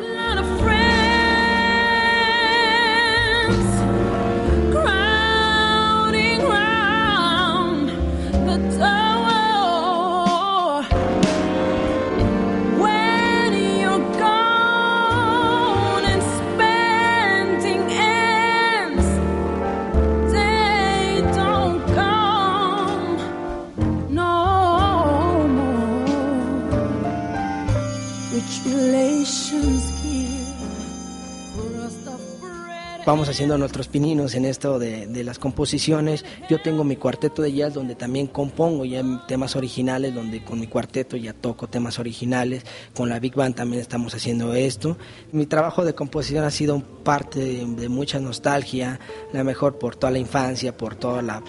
[33.11, 36.25] Vamos haciendo nuestros pininos en esto de, las composiciones.
[36.49, 40.69] Yo tengo mi cuarteto de jazz donde también compongo ya temas originales, donde con mi
[40.69, 42.65] cuarteto ya toco temas originales.
[42.95, 44.97] Con la Big Band también estamos haciendo esto.
[45.33, 49.01] Mi trabajo de composición ha sido parte de, mucha nostalgia,
[49.33, 51.43] la mejor por toda la infancia, por toda la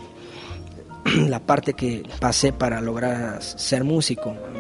[1.28, 4.32] la parte que pasé para lograr ser músico.
[4.32, 4.58] A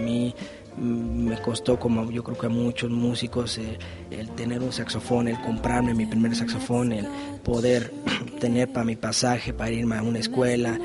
[0.78, 3.78] me costó como yo creo que a muchos músicos eh,
[4.10, 7.08] el tener un saxofón, el comprarme mi primer saxofón, el
[7.44, 7.94] poder
[8.40, 10.80] tener para mi pasaje, para irme a una escuela,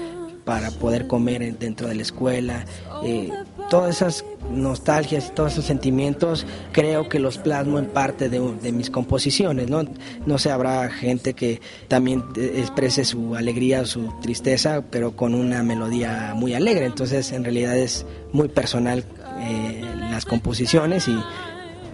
[0.44, 2.64] para poder comer dentro de la escuela.
[3.04, 3.30] Eh,
[3.68, 8.72] todas esas nostalgias y todos esos sentimientos creo que los plasmo en parte de, de,
[8.72, 9.68] mis composiciones.
[9.68, 9.82] ¿no?
[10.24, 15.64] no sé, habrá gente que también eh, exprese su alegría su tristeza, pero con una
[15.64, 16.86] melodía muy alegre.
[16.86, 19.04] Entonces, en realidad es muy personal
[19.40, 21.18] eh, las composiciones y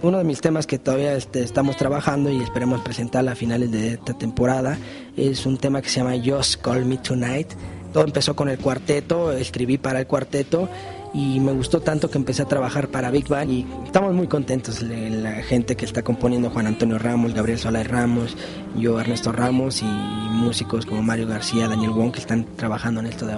[0.03, 3.93] uno de mis temas que todavía este, estamos trabajando y esperemos presentar a finales de
[3.93, 4.77] esta temporada
[5.15, 7.53] es un tema que se llama Just Call Me Tonight.
[7.93, 10.67] Todo empezó con el cuarteto, escribí para el cuarteto
[11.13, 14.81] y me gustó tanto que empecé a trabajar para Big Bang y estamos muy contentos
[14.81, 18.35] la gente que está componiendo Juan Antonio Ramos, Gabriel Solay Ramos,
[18.75, 23.25] yo Ernesto Ramos y músicos como Mario García, Daniel Wong que están trabajando en esto
[23.25, 23.35] de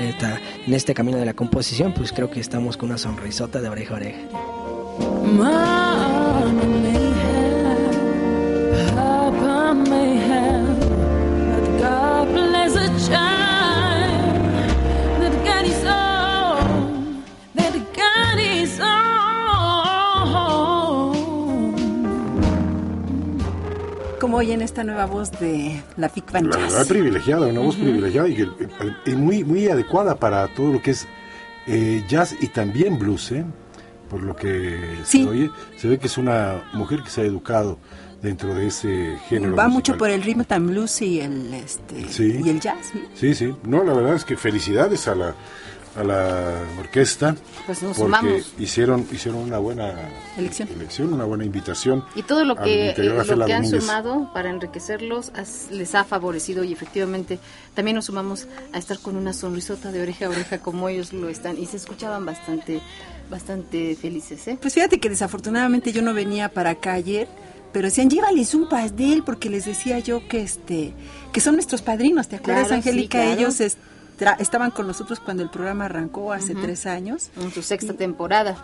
[0.00, 3.94] en este camino de la composición, pues creo que estamos con una sonrisota de oreja
[3.94, 4.18] a oreja.
[24.22, 26.86] Como hoy en esta nueva voz de la Big Band Jazz.
[26.86, 31.08] privilegiada, una voz privilegiada y, muy, muy adecuada para todo lo que es
[31.66, 33.44] eh, jazz y también blues, ¿eh?
[34.08, 35.50] por lo que se oye.
[35.76, 37.80] Se ve que es una mujer que se ha educado
[38.22, 39.56] dentro de ese género.
[39.56, 42.92] Va mucho por el ritmo tan blues y el, este, y el jazz.
[43.14, 43.52] Sí, sí.
[43.64, 45.34] No, la verdad es que felicidades a la
[45.96, 49.94] a la orquesta pues porque hicieron hicieron una buena
[50.36, 51.12] elección.
[51.12, 55.32] una buena invitación y todo lo que eh, lo que han sumado para enriquecerlos
[55.70, 57.38] les ha favorecido y efectivamente
[57.74, 61.28] también nos sumamos a estar con una sonrisota de oreja a oreja como ellos lo
[61.28, 62.80] están y se escuchaban bastante
[63.30, 64.58] bastante felices ¿eh?
[64.60, 67.28] pues fíjate que desafortunadamente yo no venía para acá ayer
[67.72, 70.94] pero decían llévales un pastel porque les decía yo que este
[71.32, 73.91] que son nuestros padrinos te acuerdas Angélica ellos este,
[74.38, 77.30] estaban con nosotros cuando el programa arrancó hace tres años.
[77.40, 78.62] En su sexta temporada.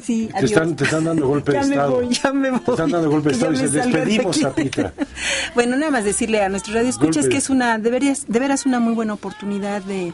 [0.00, 2.00] Sí, te están, te están, dando golpe de ya estado.
[2.00, 2.60] Me voy, ya me voy.
[2.60, 4.92] Te están dando golpe de estado y se despedimos a Pita.
[5.54, 8.94] bueno, nada más decirle a nuestros radioescuchas que es una, deberías, de veras una muy
[8.94, 10.12] buena oportunidad de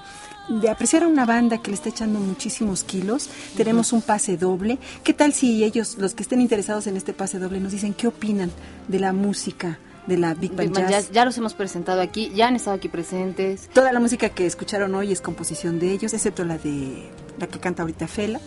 [0.49, 3.29] de apreciar a una banda que le está echando muchísimos kilos.
[3.57, 4.79] Tenemos un pase doble.
[5.05, 8.07] ¿Qué tal si ellos, los que estén interesados en este pase doble, nos dicen qué
[8.07, 8.51] opinan
[8.89, 9.79] de la música?
[10.07, 11.11] De la Big Band, Jazz.
[11.11, 13.69] Ya, los hemos presentado aquí, ya han estado aquí presentes.
[13.73, 17.61] Toda la música que escucharon hoy es composición de ellos, excepto la de la que
[17.61, 18.41] canta ahorita Fela,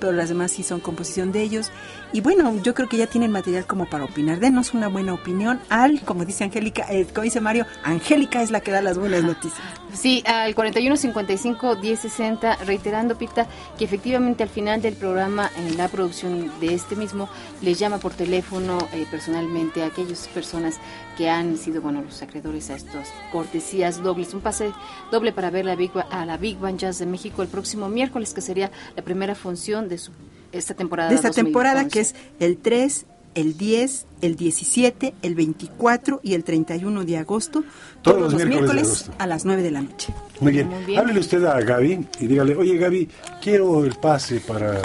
[0.00, 1.70] pero las demás sí son composición de ellos.
[2.12, 4.40] Y bueno, yo creo que ya tienen material como para opinar.
[4.40, 8.60] Denos una buena opinión al, como dice Angélica, eh, como dice Mario, Angélica es la
[8.60, 9.62] que da las buenas noticias.
[9.92, 13.46] Sí, al 4155-1060, reiterando, Pita,
[13.78, 17.28] que efectivamente al final del programa, en la producción de este mismo,
[17.62, 20.76] les llama por teléfono eh, personalmente a aquellas personas
[21.16, 24.34] que han sido, bueno, los acreedores a estas cortesías dobles.
[24.34, 24.72] Un pase
[25.10, 28.34] doble para ver la Big, a la Big Band Jazz de México el próximo miércoles,
[28.34, 30.12] que sería la primera función de su,
[30.52, 31.10] esta temporada.
[31.10, 33.06] De esta temporada, que es el 3,
[33.38, 37.62] el 10, el 17, el 24 y el 31 de agosto,
[38.02, 40.12] todos, los, miércoles, a las 9 de la noche.
[40.40, 40.68] Muy bien.
[40.98, 43.08] Háblele usted a Gaby y dígale, oye Gaby,
[43.40, 44.82] quiero el pase para,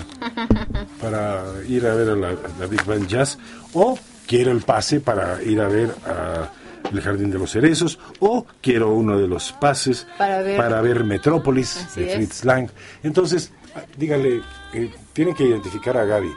[1.02, 3.40] para ir a ver a la, Big Band Jazz
[3.74, 3.98] o
[4.28, 6.52] quiero el pase para ir a ver a
[6.92, 12.02] El Jardín de los Cerezos, o quiero uno de los pases Para ver- Metrópolis Así
[12.02, 12.16] de.
[12.18, 12.70] Fritz Lang.
[13.02, 14.42] Entonces, ah, dígale,
[14.74, 16.30] eh, tienen que identificar a Gaby.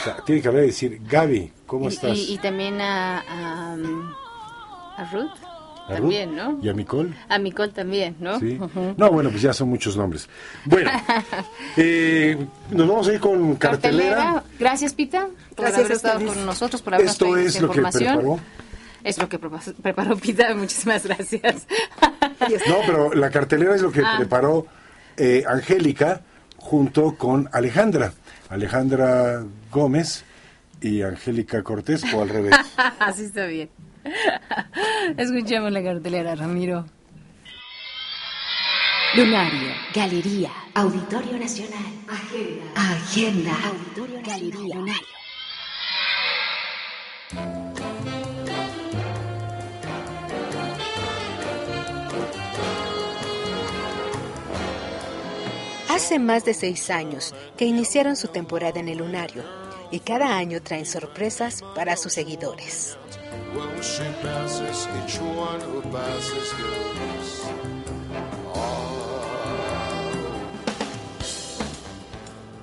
[0.00, 2.16] O sea, tienen que hablar y decir, Gaby, ¿cómo Y, estás?
[2.16, 4.12] y- y también a, a, um,
[4.96, 5.30] a Ruth.
[5.88, 6.36] ¿A también, Ruth?
[6.36, 6.58] ¿no?
[6.62, 7.12] ¿Y a Nicole?
[7.28, 8.38] A Nicole también, ¿no?
[8.38, 8.58] Sí.
[8.96, 10.28] No, bueno, pues ya son muchos nombres.
[10.64, 10.90] Bueno,
[11.76, 12.36] eh,
[12.70, 14.14] nos vamos a ir con cartelera.
[14.16, 14.44] Cartelera.
[14.58, 17.78] Gracias, Pita, por Gracias haber estado con nosotros, por habernos Esto es esta lo que
[17.80, 18.14] información.
[18.18, 18.40] preparó.
[19.04, 20.54] Es lo que prepa- preparó Pita.
[20.54, 21.66] Muchísimas gracias.
[22.68, 24.14] No, pero la cartelera es lo que Ah.
[24.18, 24.66] preparó
[25.16, 26.20] eh, Angélica
[26.56, 28.12] junto con Alejandra.
[28.48, 30.24] Alejandra Gómez
[30.80, 32.54] y Angélica Cortés, o al revés.
[32.98, 33.70] Así está bien.
[35.16, 36.84] Escuchemos la cartelera, Ramiro.
[39.14, 44.74] Lunario, Galería, Auditorio Nacional, Agenda, Agenda, Auditorio Galería.
[44.74, 45.06] Lunario.
[55.90, 59.61] Hace más de seis años que iniciaron su temporada en el lunario
[59.92, 62.98] y cada año traen sorpresas para sus seguidores.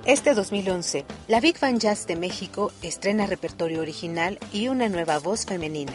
[0.05, 5.45] Este 2011, la Big Band Jazz de México estrena repertorio original y una nueva voz
[5.45, 5.93] femenina.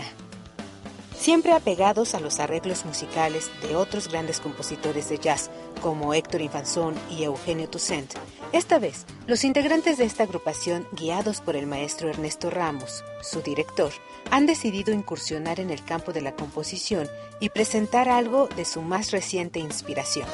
[1.17, 5.51] Siempre apegados a los arreglos musicales de otros grandes compositores de jazz
[5.81, 8.13] como Héctor Infanzón y Eugenio Toussaint,
[8.53, 13.91] esta vez los integrantes de esta agrupación, guiados por el maestro Ernesto Ramos, su director,
[14.31, 17.09] han decidido incursionar en el campo de la composición
[17.41, 20.29] y presentar algo de su más reciente inspiración.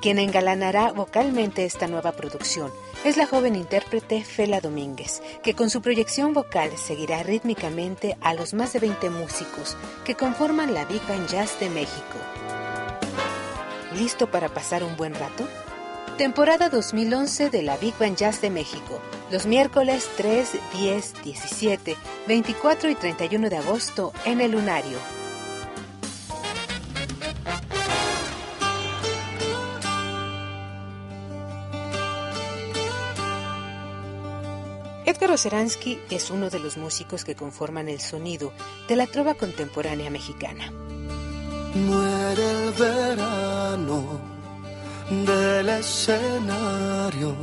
[0.00, 2.72] Quien engalanará vocalmente esta nueva producción
[3.04, 8.54] es la joven intérprete Fela Domínguez, que con su proyección vocal seguirá rítmicamente a los
[8.54, 12.18] más de 20 músicos que conforman la Big Band Jazz de México.
[13.96, 15.48] ¿Listo para pasar un buen rato?
[16.16, 19.00] Temporada 2011 de la Big Band Jazz de México,
[19.30, 21.96] los miércoles 3, 10, 17,
[22.28, 25.21] 24 y 31 de agosto en el Lunario.
[35.12, 38.50] Edgar Oceransky es uno de los músicos que conforman el sonido
[38.88, 40.72] de la trova contemporánea mexicana.
[41.74, 44.18] Muere el verano
[45.10, 47.34] del escenario.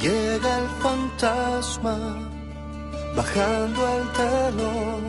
[0.00, 2.30] Llega el fantasma
[3.16, 5.02] bajando el telón.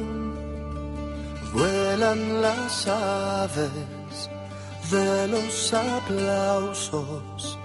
[1.53, 4.31] Vuelan las aves
[4.89, 7.59] de los aplausos.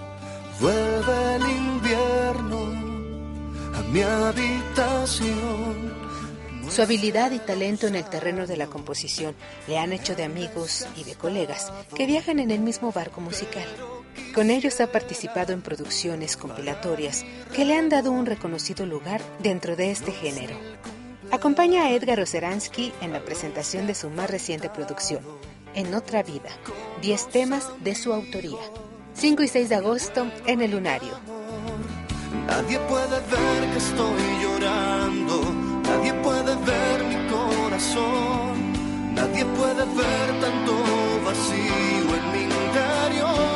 [0.59, 2.90] Vuelve el invierno
[3.91, 5.91] mi habitación.
[6.69, 9.35] Su habilidad y talento en el terreno de la composición
[9.67, 13.65] le han hecho de amigos y de colegas que viajan en el mismo barco musical.
[14.33, 19.75] Con ellos ha participado en producciones compilatorias que le han dado un reconocido lugar dentro
[19.75, 20.55] de este género.
[21.31, 25.21] Acompaña a Edgar Oceransky en la presentación de su más reciente producción,
[25.73, 26.49] En otra vida,
[27.01, 28.59] 10 temas de su autoría.
[29.13, 31.40] 5 y 6 de agosto en el Lunario.
[32.47, 35.41] Nadie puede ver que estoy llorando,
[35.83, 40.73] nadie puede ver mi corazón, nadie puede ver tanto
[41.25, 43.51] vacío en mi interior.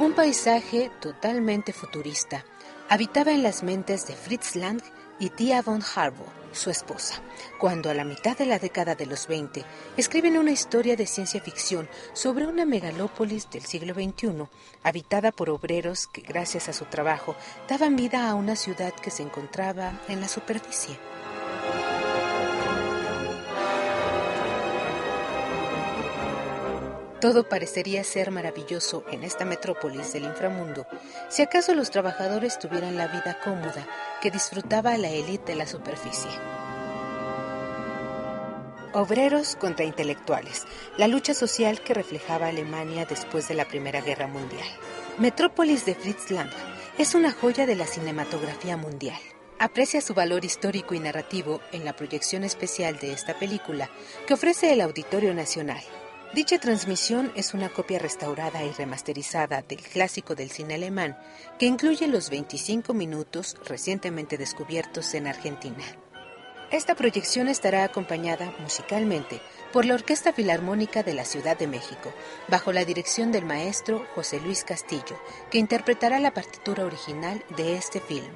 [0.00, 2.44] Un paisaje totalmente futurista
[2.88, 4.82] habitaba en las mentes de Fritz Lang
[5.18, 7.22] y Tia von Harbour, su esposa,
[7.58, 9.64] cuando a la mitad de la década de los 20
[9.96, 14.48] escriben una historia de ciencia ficción sobre una megalópolis del siglo XXI,
[14.82, 17.36] habitada por obreros que gracias a su trabajo
[17.68, 20.98] daban vida a una ciudad que se encontraba en la superficie.
[27.24, 30.86] Todo parecería ser maravilloso en esta metrópolis del inframundo,
[31.30, 33.88] si acaso los trabajadores tuvieran la vida cómoda
[34.20, 36.30] que disfrutaba la élite de la superficie.
[38.92, 40.66] Obreros contra intelectuales,
[40.98, 44.68] la lucha social que reflejaba Alemania después de la Primera Guerra Mundial.
[45.16, 46.50] Metrópolis de Fritz Lang
[46.98, 49.18] es una joya de la cinematografía mundial.
[49.58, 53.88] Aprecia su valor histórico y narrativo en la proyección especial de esta película
[54.26, 55.82] que ofrece el Auditorio Nacional.
[56.34, 61.16] Dicha transmisión es una copia restaurada y remasterizada del clásico del cine alemán
[61.60, 65.84] que incluye los 25 minutos recientemente descubiertos en Argentina.
[66.72, 69.40] Esta proyección estará acompañada musicalmente
[69.72, 72.12] por la Orquesta Filarmónica de la Ciudad de México,
[72.48, 75.16] bajo la dirección del maestro José Luis Castillo,
[75.52, 78.32] que interpretará la partitura original de este film.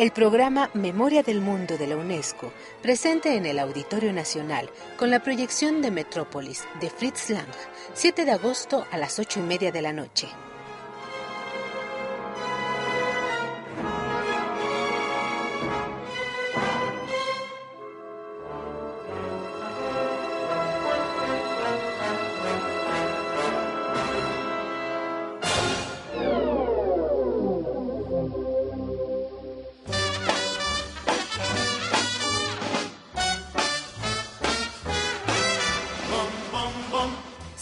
[0.00, 5.22] El programa Memoria del Mundo de la UNESCO, presente en el Auditorio Nacional con la
[5.22, 7.52] proyección de Metrópolis de Fritz Lang,
[7.92, 10.26] 7 de agosto a las 8 y media de la noche.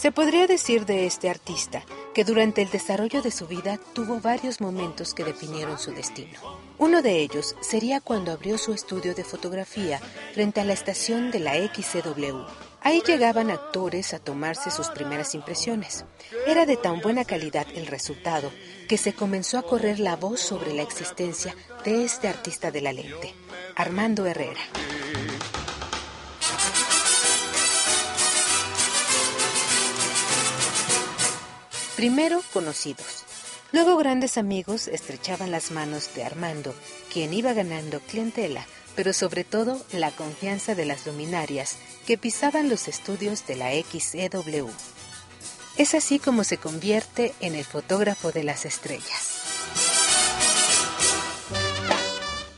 [0.09, 1.83] Se podría decir de este artista
[2.15, 6.39] que durante el desarrollo de su vida tuvo varios momentos que definieron su destino.
[6.79, 9.99] Uno de ellos sería cuando abrió su estudio de fotografía
[10.33, 12.43] frente a la estación de la XCW.
[12.81, 16.05] Ahí llegaban actores a tomarse sus primeras impresiones.
[16.47, 18.51] Era de tan buena calidad el resultado
[18.87, 21.55] que se comenzó a correr la voz sobre la existencia
[21.85, 23.35] de este artista de la lente,
[23.75, 24.61] Armando Herrera.
[31.99, 33.25] Primero conocidos,
[33.73, 36.73] luego grandes amigos estrechaban las manos de Armando,
[37.11, 41.75] quien iba ganando clientela, pero sobre todo la confianza de las luminarias
[42.07, 44.69] que pisaban los estudios de la XEW.
[45.75, 49.38] Es así como se convierte en el fotógrafo de las estrellas.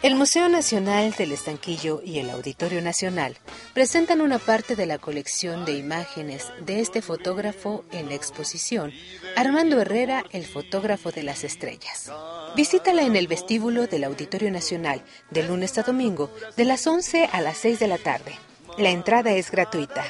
[0.03, 3.37] El Museo Nacional del Estanquillo y el Auditorio Nacional
[3.75, 8.91] presentan una parte de la colección de imágenes de este fotógrafo en la exposición
[9.35, 12.11] Armando Herrera, el fotógrafo de las estrellas.
[12.55, 17.39] Visítala en el vestíbulo del Auditorio Nacional de lunes a domingo de las 11 a
[17.41, 18.33] las 6 de la tarde.
[18.79, 20.03] La entrada es gratuita.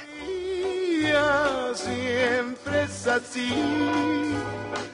[1.75, 3.49] Siempre es así.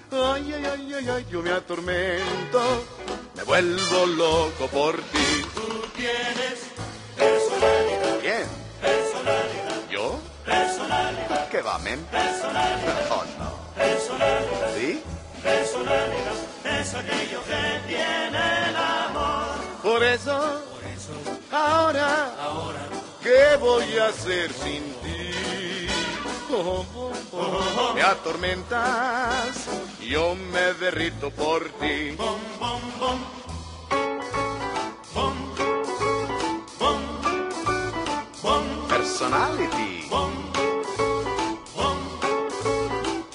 [0.10, 2.62] Ay, ay, ay, ay, ay, yo me atormento,
[3.36, 5.42] me vuelvo loco por ti.
[5.54, 6.60] Tú tienes
[7.16, 8.20] personalidad.
[8.22, 8.48] ¿Quién?
[8.82, 9.90] Personalidad.
[9.90, 10.20] ¿Yo?
[10.46, 11.50] Personalidad.
[11.50, 12.00] ¿Qué va, men?
[12.06, 13.12] Personalidad.
[13.12, 13.52] Oh, no.
[13.76, 14.76] Personalidad.
[14.78, 15.04] ¿Sí?
[15.44, 19.58] Personalidad es aquello que tiene el amor.
[19.84, 21.12] Por eso, por eso,
[21.52, 22.80] ahora, ahora,
[23.22, 25.27] ¿qué voy a hacer sin ti?
[26.50, 29.68] Oh, oh, oh, me atormentas,
[30.00, 32.16] yo me derrito por ti.
[38.88, 40.10] Personality.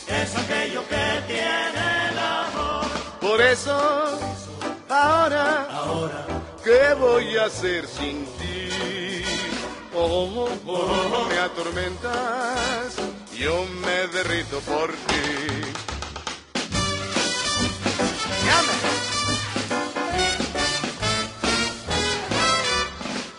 [0.09, 2.87] Es aquello que tiene el amor.
[3.21, 4.19] Por eso,
[4.89, 6.27] ahora, ahora,
[6.65, 8.53] ¿qué voy a hacer sin ti?
[10.05, 12.97] Oh, oh, oh, me atormentas,
[13.39, 15.63] yo me derrito por ti.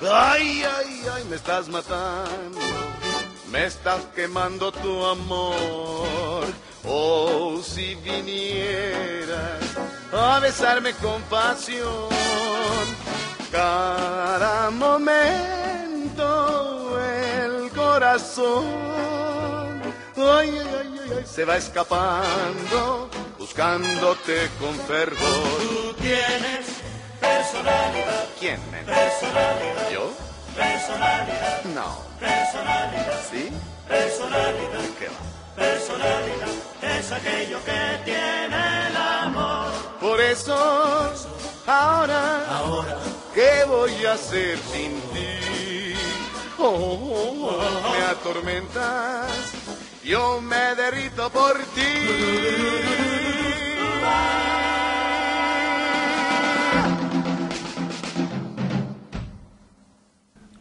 [0.10, 2.60] Ay, ay, ay, me estás matando,
[3.52, 6.46] me estás quemando tu amor.
[6.86, 9.66] Oh, si vinieras
[10.14, 12.08] a besarme con pasión,
[13.52, 15.83] cada momento
[16.20, 18.66] el corazón,
[20.18, 25.18] ay, ay, ay, ay, ay, se va escapando, buscándote con fervor.
[25.18, 26.66] Tú tienes
[27.20, 28.26] personalidad.
[28.40, 28.86] ¿Quién, men?
[28.86, 29.90] Personalidad.
[29.92, 30.12] ¿Yo?
[30.56, 31.64] Personalidad.
[31.74, 31.98] No.
[32.20, 33.22] Personalidad.
[33.32, 33.50] ¿Sí?
[33.88, 34.86] Personalidad.
[35.00, 35.34] ¿Qué va?
[35.56, 36.50] Personalidad
[36.82, 39.72] es aquello que tiene el amor.
[40.00, 40.56] Por eso,
[41.68, 42.98] ahora, ahora,
[43.34, 45.63] ¿qué voy a hacer sin ti?
[46.64, 49.54] Me atormentas,
[50.02, 51.58] yo me derrito por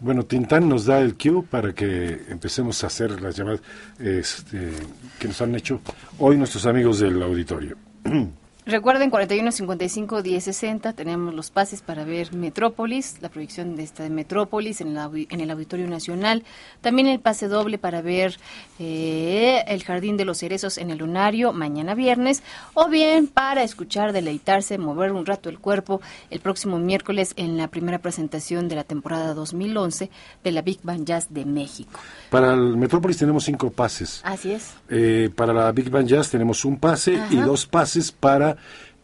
[0.01, 3.61] Bueno, Tintán nos da el cue para que empecemos a hacer las llamadas
[4.01, 4.73] este,
[5.21, 5.81] que nos han hecho
[6.19, 7.77] hoy nuestros amigos del auditorio.
[8.65, 14.97] Recuerden, 4155-1060, tenemos los pases para ver Metrópolis, la proyección de esta de Metrópolis en,
[14.97, 16.45] en el Auditorio Nacional.
[16.81, 18.39] También el pase doble para ver
[18.79, 22.45] eh, El Jardín de los Cerezos en el Lunario mañana viernes.
[22.75, 26.01] O bien para escuchar, deleitarse, mover un rato el cuerpo
[26.31, 30.09] el próximo miércoles en la primera presentación de la temporada 2011
[30.45, 31.99] de la Big Band Jazz de México.
[32.31, 34.21] Para el Metrópolis tenemos cinco pases.
[34.23, 34.75] Así es.
[34.89, 38.52] Eh, para la Big Band Jazz tenemos un pase y dos pases para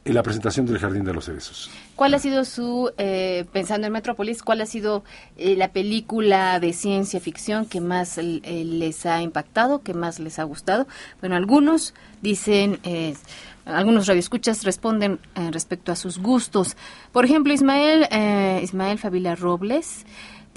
[0.09, 1.71] en la presentación del Jardín de los Cerezos.
[1.95, 5.05] ¿Cuál ha sido su, eh, pensando en Metrópolis, cuál ha sido
[5.37, 10.39] eh, la película de ciencia ficción que más eh, les ha impactado, que más les
[10.39, 10.87] ha gustado?
[11.21, 11.93] Bueno, algunos
[12.23, 12.81] dicen,
[13.67, 15.19] algunos radioescuchas responden
[15.53, 16.77] respecto a sus gustos.
[17.13, 18.09] Por ejemplo, Ismael,
[18.63, 20.07] Ismael Fabila Robles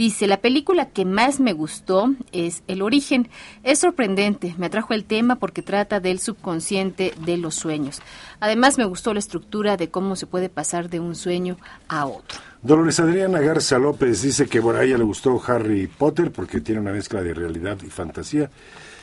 [0.01, 3.29] Dice, la película que más me gustó es El origen.
[3.61, 8.01] Es sorprendente, me atrajo el tema porque trata del subconsciente de los sueños.
[8.39, 12.39] Además me gustó la estructura de cómo se puede pasar de un sueño a otro.
[12.63, 16.93] Dolores Adriana Garza López dice que a ella le gustó Harry Potter porque tiene una
[16.93, 18.49] mezcla de realidad y fantasía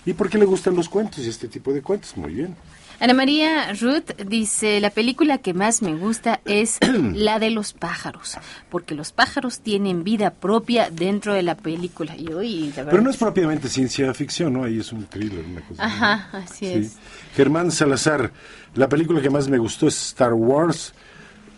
[0.05, 2.17] y porque le gustan los cuentos y este tipo de cuentos.
[2.17, 2.57] Muy bien.
[3.01, 6.79] Ana María Ruth dice, la película que más me gusta es
[7.15, 8.37] la de los pájaros,
[8.71, 12.17] porque los pájaros tienen vida propia dentro de la película.
[12.17, 14.65] Y, Pero no es propiamente ciencia ficción, ¿no?
[14.65, 15.85] Ahí es un thriller, una cosa.
[15.85, 16.97] Ajá, así es.
[17.37, 18.33] Germán Salazar,
[18.75, 20.93] la película que más me gustó es Star Wars,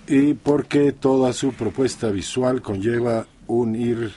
[0.06, 4.12] y porque toda su propuesta visual conlleva unir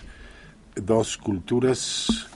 [0.75, 2.27] dos culturas,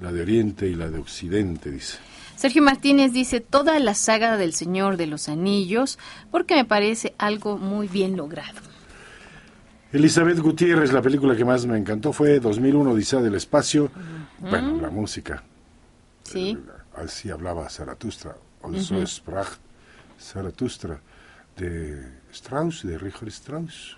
[0.00, 1.98] la de Oriente y la de Occidente, dice.
[2.36, 5.98] Sergio Martínez dice toda la saga del Señor de los Anillos
[6.30, 8.60] porque me parece algo muy bien logrado.
[9.92, 13.90] Elizabeth Gutiérrez, la película que más me encantó fue 2001 Odisea del Espacio.
[14.38, 15.42] Bueno, la música.
[16.22, 16.56] Sí.
[16.58, 18.34] Eh, así hablaba Zaratustra.
[18.62, 19.58] Also sprach
[20.18, 21.00] Zaratustra
[21.56, 23.96] de Strauss, de Richard Strauss.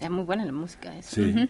[0.00, 0.94] Es muy buena la música.
[1.02, 1.48] Sí.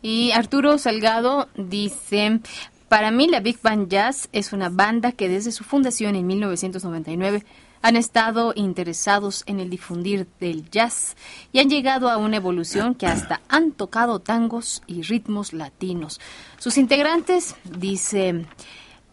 [0.00, 2.40] Y Arturo Salgado dice,
[2.88, 7.44] para mí la Big Band Jazz es una banda que desde su fundación en 1999
[7.82, 11.16] han estado interesados en el difundir del jazz
[11.52, 16.20] y han llegado a una evolución que hasta han tocado tangos y ritmos latinos.
[16.58, 18.46] Sus integrantes, dice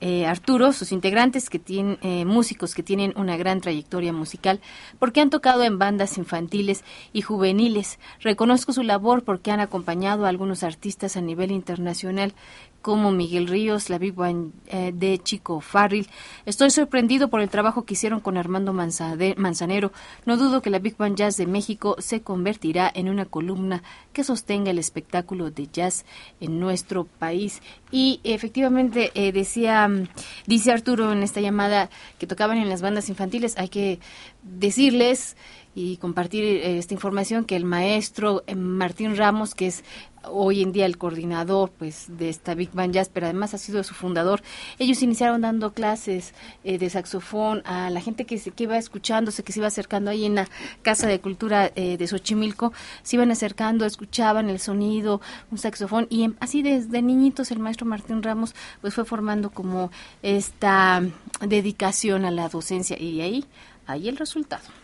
[0.06, 4.60] eh, Arturo, sus integrantes que tienen eh, músicos que tienen una gran trayectoria musical,
[5.00, 8.00] porque han tocado en bandas infantiles y juveniles.
[8.20, 12.34] Reconozco su labor porque han acompañado a algunos artistas a nivel internacional
[12.84, 16.08] como Miguel Ríos, la Big Band eh, de Chico Farril.
[16.46, 19.94] Estoy sorprendido por el trabajo que hicieron con Armando Manzanero.
[20.26, 24.26] No dudo que la Big Band Jazz de México se convertirá en una columna que
[24.26, 26.04] sostenga el espectáculo de jazz
[26.42, 27.62] en nuestro país.
[27.90, 29.90] Y efectivamente eh, decía,
[30.46, 34.00] dice Arturo en esta llamada que tocaban en las bandas infantiles, hay que
[34.44, 35.38] decirles
[35.76, 39.84] y compartir eh, esta información que el maestro Martín Ramos, que es
[40.26, 43.84] hoy en día el coordinador pues de esta Big Band Jazz, pero además ha sido
[43.84, 44.42] su fundador.
[44.80, 49.44] Ellos iniciaron dando clases eh, de saxofón a la gente que, se, que iba escuchándose,
[49.44, 50.48] que se iba acercando ahí en la
[50.82, 55.22] Casa de Cultura eh, de Xochimilco, se iban acercando, escuchaban el sonido,
[55.52, 61.02] un saxofón, y así desde niñitos el maestro Martín Ramos pues fue formando como esta
[61.42, 63.46] dedicación a la docencia y ahí,
[63.88, 64.83] ahí el resultado.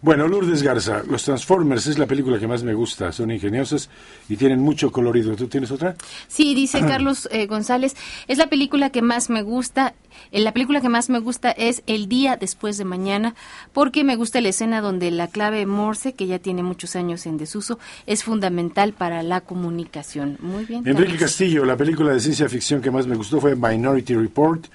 [0.00, 3.10] Bueno, Lourdes Garza, Los Transformers es la película que más me gusta.
[3.10, 3.90] Son ingeniosas
[4.28, 5.34] y tienen mucho colorido.
[5.34, 5.96] ¿Tú tienes otra?
[6.28, 7.96] Sí, dice Carlos eh, González.
[8.28, 9.94] Es la película que más me gusta.
[10.30, 13.34] Eh, la película que más me gusta es El día después de mañana,
[13.72, 17.36] porque me gusta la escena donde la clave Morse, que ya tiene muchos años en
[17.36, 20.38] desuso, es fundamental para la comunicación.
[20.40, 20.86] Muy bien.
[20.86, 24.66] Enrique Castillo, la película de ciencia ficción que más me gustó fue Minority Report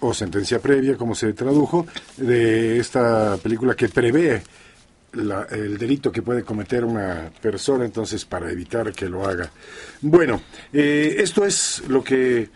[0.00, 1.86] o sentencia previa, como se tradujo,
[2.16, 4.42] de esta película que prevé
[5.12, 9.50] el delito que puede cometer una persona, entonces para evitar que lo haga.
[10.00, 10.40] Bueno,
[10.72, 12.48] eh, esto es lo que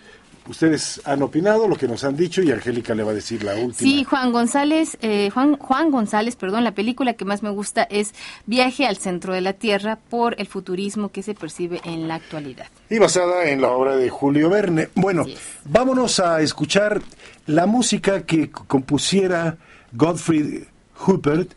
[0.49, 3.55] ustedes han opinado, lo que nos han dicho y Angélica le va a decir la
[3.55, 3.91] última.
[3.91, 8.15] Sí, Juan González, eh, Juan, Juan González, perdón, la película que más me gusta es
[8.47, 12.67] Viaje al centro de la Tierra por el futurismo que se percibe en la actualidad.
[12.91, 14.89] Y basada en la obra de Julio Verne.
[14.95, 15.25] Bueno,
[15.65, 17.01] vámonos a escuchar
[17.47, 19.57] la música que compusiera
[19.93, 20.67] Godfrey
[21.07, 21.53] Huppert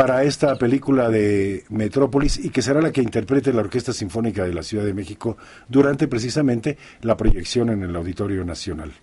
[0.00, 4.54] para esta película de Metrópolis y que será la que interprete la Orquesta Sinfónica de
[4.54, 5.36] la Ciudad de México
[5.68, 8.94] durante precisamente la proyección en el Auditorio Nacional.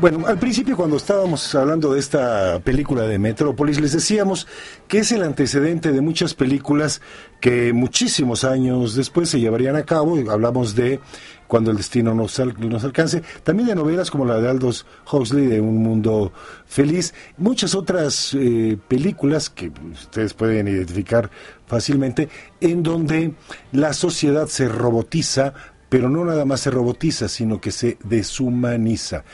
[0.00, 4.46] Bueno, al principio cuando estábamos hablando de esta película de Metrópolis, les decíamos
[4.86, 7.00] que es el antecedente de muchas películas
[7.40, 10.16] que muchísimos años después se llevarían a cabo.
[10.30, 11.00] Hablamos de
[11.48, 15.60] Cuando el destino nos, nos alcance, también de novelas como la de Aldous Huxley de
[15.60, 16.30] Un Mundo
[16.66, 21.28] Feliz, muchas otras eh, películas que ustedes pueden identificar
[21.66, 22.28] fácilmente,
[22.60, 23.34] en donde
[23.72, 25.54] la sociedad se robotiza
[25.88, 29.24] pero no nada más se robotiza, sino que se deshumaniza.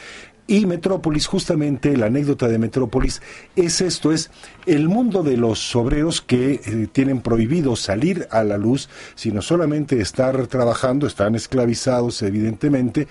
[0.47, 3.23] Y Metrópolis, justamente la anécdota de Metrópolis
[3.57, 4.31] es esto, es
[4.67, 10.01] el mundo de los obreros que eh, tienen prohibido salir a la luz, sino solamente
[10.01, 13.09] estar trabajando, están esclavizados evidentemente.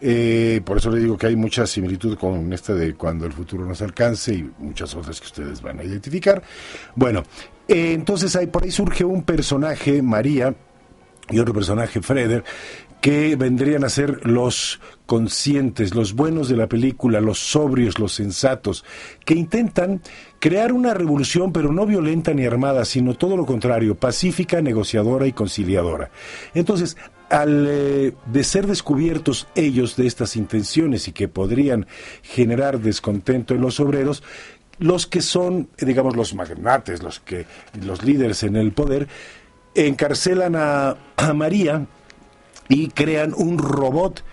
[0.00, 3.66] Eh, por eso le digo que hay mucha similitud con esta de cuando el futuro
[3.66, 6.42] nos alcance y muchas otras que ustedes van a identificar.
[6.96, 7.24] Bueno,
[7.68, 10.54] eh, entonces ahí, por ahí surge un personaje, María,
[11.28, 12.42] y otro personaje, Freder,
[13.00, 18.84] que vendrían a ser los conscientes, los buenos de la película, los sobrios, los sensatos,
[19.24, 20.02] que intentan
[20.38, 25.32] crear una revolución, pero no violenta ni armada, sino todo lo contrario, pacífica, negociadora y
[25.32, 26.10] conciliadora.
[26.54, 26.96] Entonces,
[27.30, 31.86] al eh, de ser descubiertos ellos de estas intenciones y que podrían
[32.22, 34.22] generar descontento en los obreros,
[34.78, 37.46] los que son, digamos, los magnates, los que
[37.84, 39.08] los líderes en el poder,
[39.74, 40.96] encarcelan a,
[41.34, 41.86] María
[42.70, 44.24] y crean un robot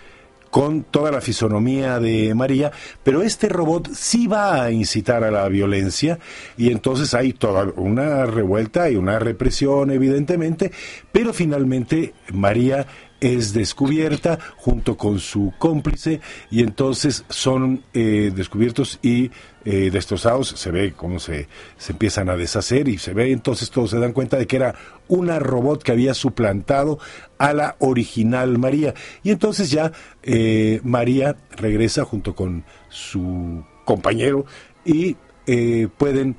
[0.50, 2.72] con toda la fisonomía de María,
[3.02, 6.18] pero este robot sí va a incitar a la violencia
[6.56, 10.72] y entonces hay toda una revuelta y una represión evidentemente,
[11.12, 12.86] pero finalmente María
[13.20, 16.20] es descubierta junto con su cómplice
[16.50, 19.30] y entonces son eh, descubiertos y
[19.70, 21.46] eh, destrozados, se ve cómo se,
[21.76, 24.74] se empiezan a deshacer y se ve entonces todos se dan cuenta de que era
[25.08, 26.98] una robot que había suplantado
[27.36, 29.92] a la original María y entonces ya
[30.22, 34.46] eh, María regresa junto con su compañero
[34.86, 35.16] y
[35.98, 36.36] pueden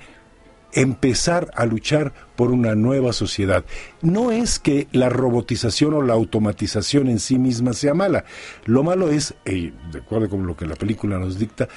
[0.74, 3.64] empezar a luchar por una nueva sociedad.
[4.02, 8.26] No es que la robotización o la automatización en sí misma sea mala.
[8.66, 11.68] Lo malo es, de acuerdo con lo que la película nos dicta,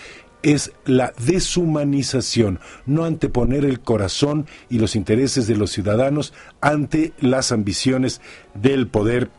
[0.42, 7.52] es la deshumanización, no anteponer el corazón y los intereses de los ciudadanos ante las
[7.52, 8.20] ambiciones
[8.54, 9.30] del poder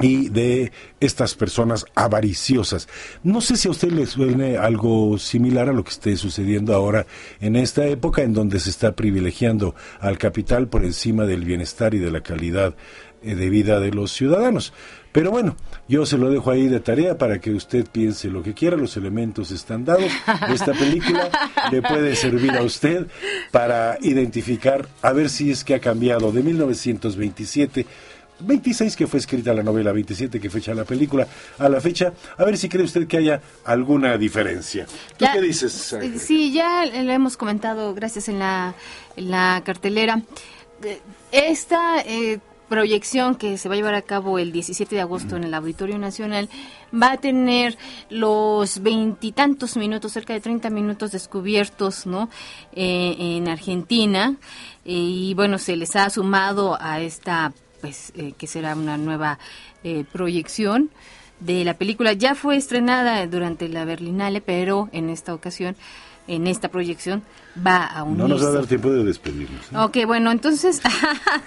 [0.00, 2.88] y de estas personas avariciosas.
[3.22, 7.06] No sé si a usted le suene algo similar a lo que esté sucediendo ahora
[7.40, 11.98] en esta época en donde se está privilegiando al capital por encima del bienestar y
[11.98, 12.74] de la calidad
[13.22, 14.72] eh, de vida de los ciudadanos.
[15.14, 15.54] Pero bueno,
[15.86, 18.76] yo se lo dejo ahí de tarea para que usted piense lo que quiera.
[18.76, 20.10] Los elementos están dados.
[20.48, 21.30] Esta película
[21.70, 23.06] le puede servir a usted
[23.52, 27.86] para identificar, a ver si es que ha cambiado de 1927
[28.40, 32.44] 26 que fue escrita la novela, 27 que fecha la película, a la fecha, a
[32.44, 34.84] ver si cree usted que haya alguna diferencia.
[35.16, 35.92] ¿Tú qué dices?
[35.92, 36.18] Ángel?
[36.18, 38.74] Sí, ya lo hemos comentado, gracias en la,
[39.14, 40.22] la cartelera.
[40.82, 41.00] Eh,
[41.30, 45.44] esta eh, proyección que se va a llevar a cabo el 17 de agosto en
[45.44, 46.48] el Auditorio Nacional
[46.92, 47.76] va a tener
[48.10, 52.28] los veintitantos minutos, cerca de 30 minutos descubiertos, ¿no?
[52.72, 54.36] Eh, en Argentina.
[54.84, 57.52] y bueno, se les ha sumado a esta
[57.84, 59.38] pues eh, que será una nueva
[59.82, 60.88] eh, proyección
[61.40, 62.14] de la película.
[62.14, 65.76] Ya fue estrenada durante la Berlinale, pero en esta ocasión,
[66.26, 67.22] en esta proyección,
[67.64, 68.22] va a unirse.
[68.22, 69.60] No nos va a dar tiempo de despedirnos.
[69.72, 69.76] ¿eh?
[69.76, 70.80] Ok, bueno, entonces,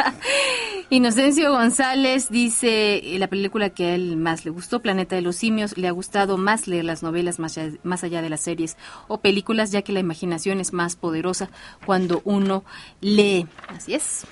[0.89, 5.77] Inocencio González dice la película que a él más le gustó, Planeta de los Simios,
[5.77, 9.19] le ha gustado más leer las novelas más allá, más allá de las series o
[9.19, 11.49] películas, ya que la imaginación es más poderosa
[11.85, 12.63] cuando uno
[13.01, 13.47] lee.
[13.67, 14.25] Así es.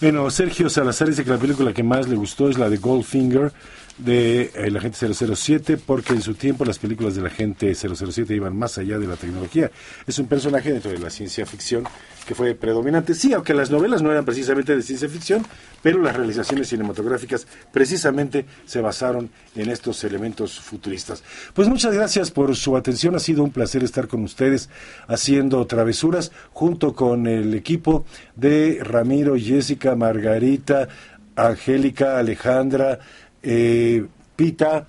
[0.00, 3.52] Bueno, Sergio Salazar dice que la película que más le gustó es la de Goldfinger
[3.98, 8.34] de eh, la gente 007 porque en su tiempo las películas de la gente 007
[8.34, 9.70] iban más allá de la tecnología.
[10.06, 11.84] Es un personaje dentro de la ciencia ficción
[12.26, 13.14] que fue predominante.
[13.14, 15.46] Sí, aunque las novelas no eran precisamente de ciencia ficción,
[15.82, 21.22] pero las realizaciones cinematográficas precisamente se basaron en estos elementos futuristas.
[21.54, 23.14] Pues muchas gracias por su atención.
[23.14, 24.68] Ha sido un placer estar con ustedes
[25.06, 28.04] haciendo travesuras junto con el equipo
[28.36, 30.88] de Ramiro, Jessica, Margarita,
[31.34, 32.98] Angélica, Alejandra,
[33.42, 34.86] eh, Pita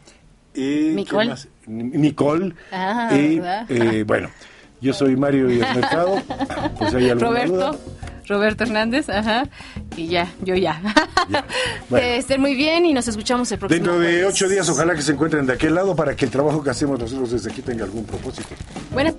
[0.53, 1.35] y Nicole.
[1.67, 2.53] Nicole.
[2.71, 3.39] Ah, y
[3.69, 4.29] eh, bueno
[4.81, 6.21] yo soy Mario mercado.
[6.77, 7.77] Pues hay Roberto.
[8.27, 9.49] Roberto Hernández ajá.
[9.97, 10.81] Y ya yo ya,
[11.89, 15.01] que estén muy bien y nos escuchamos el próximo dentro de ocho días ojalá que
[15.01, 17.83] se encuentren de aquel lado para que el trabajo que hacemos nosotros desde aquí tenga
[17.85, 18.55] algún propósito.
[18.93, 19.13] Bueno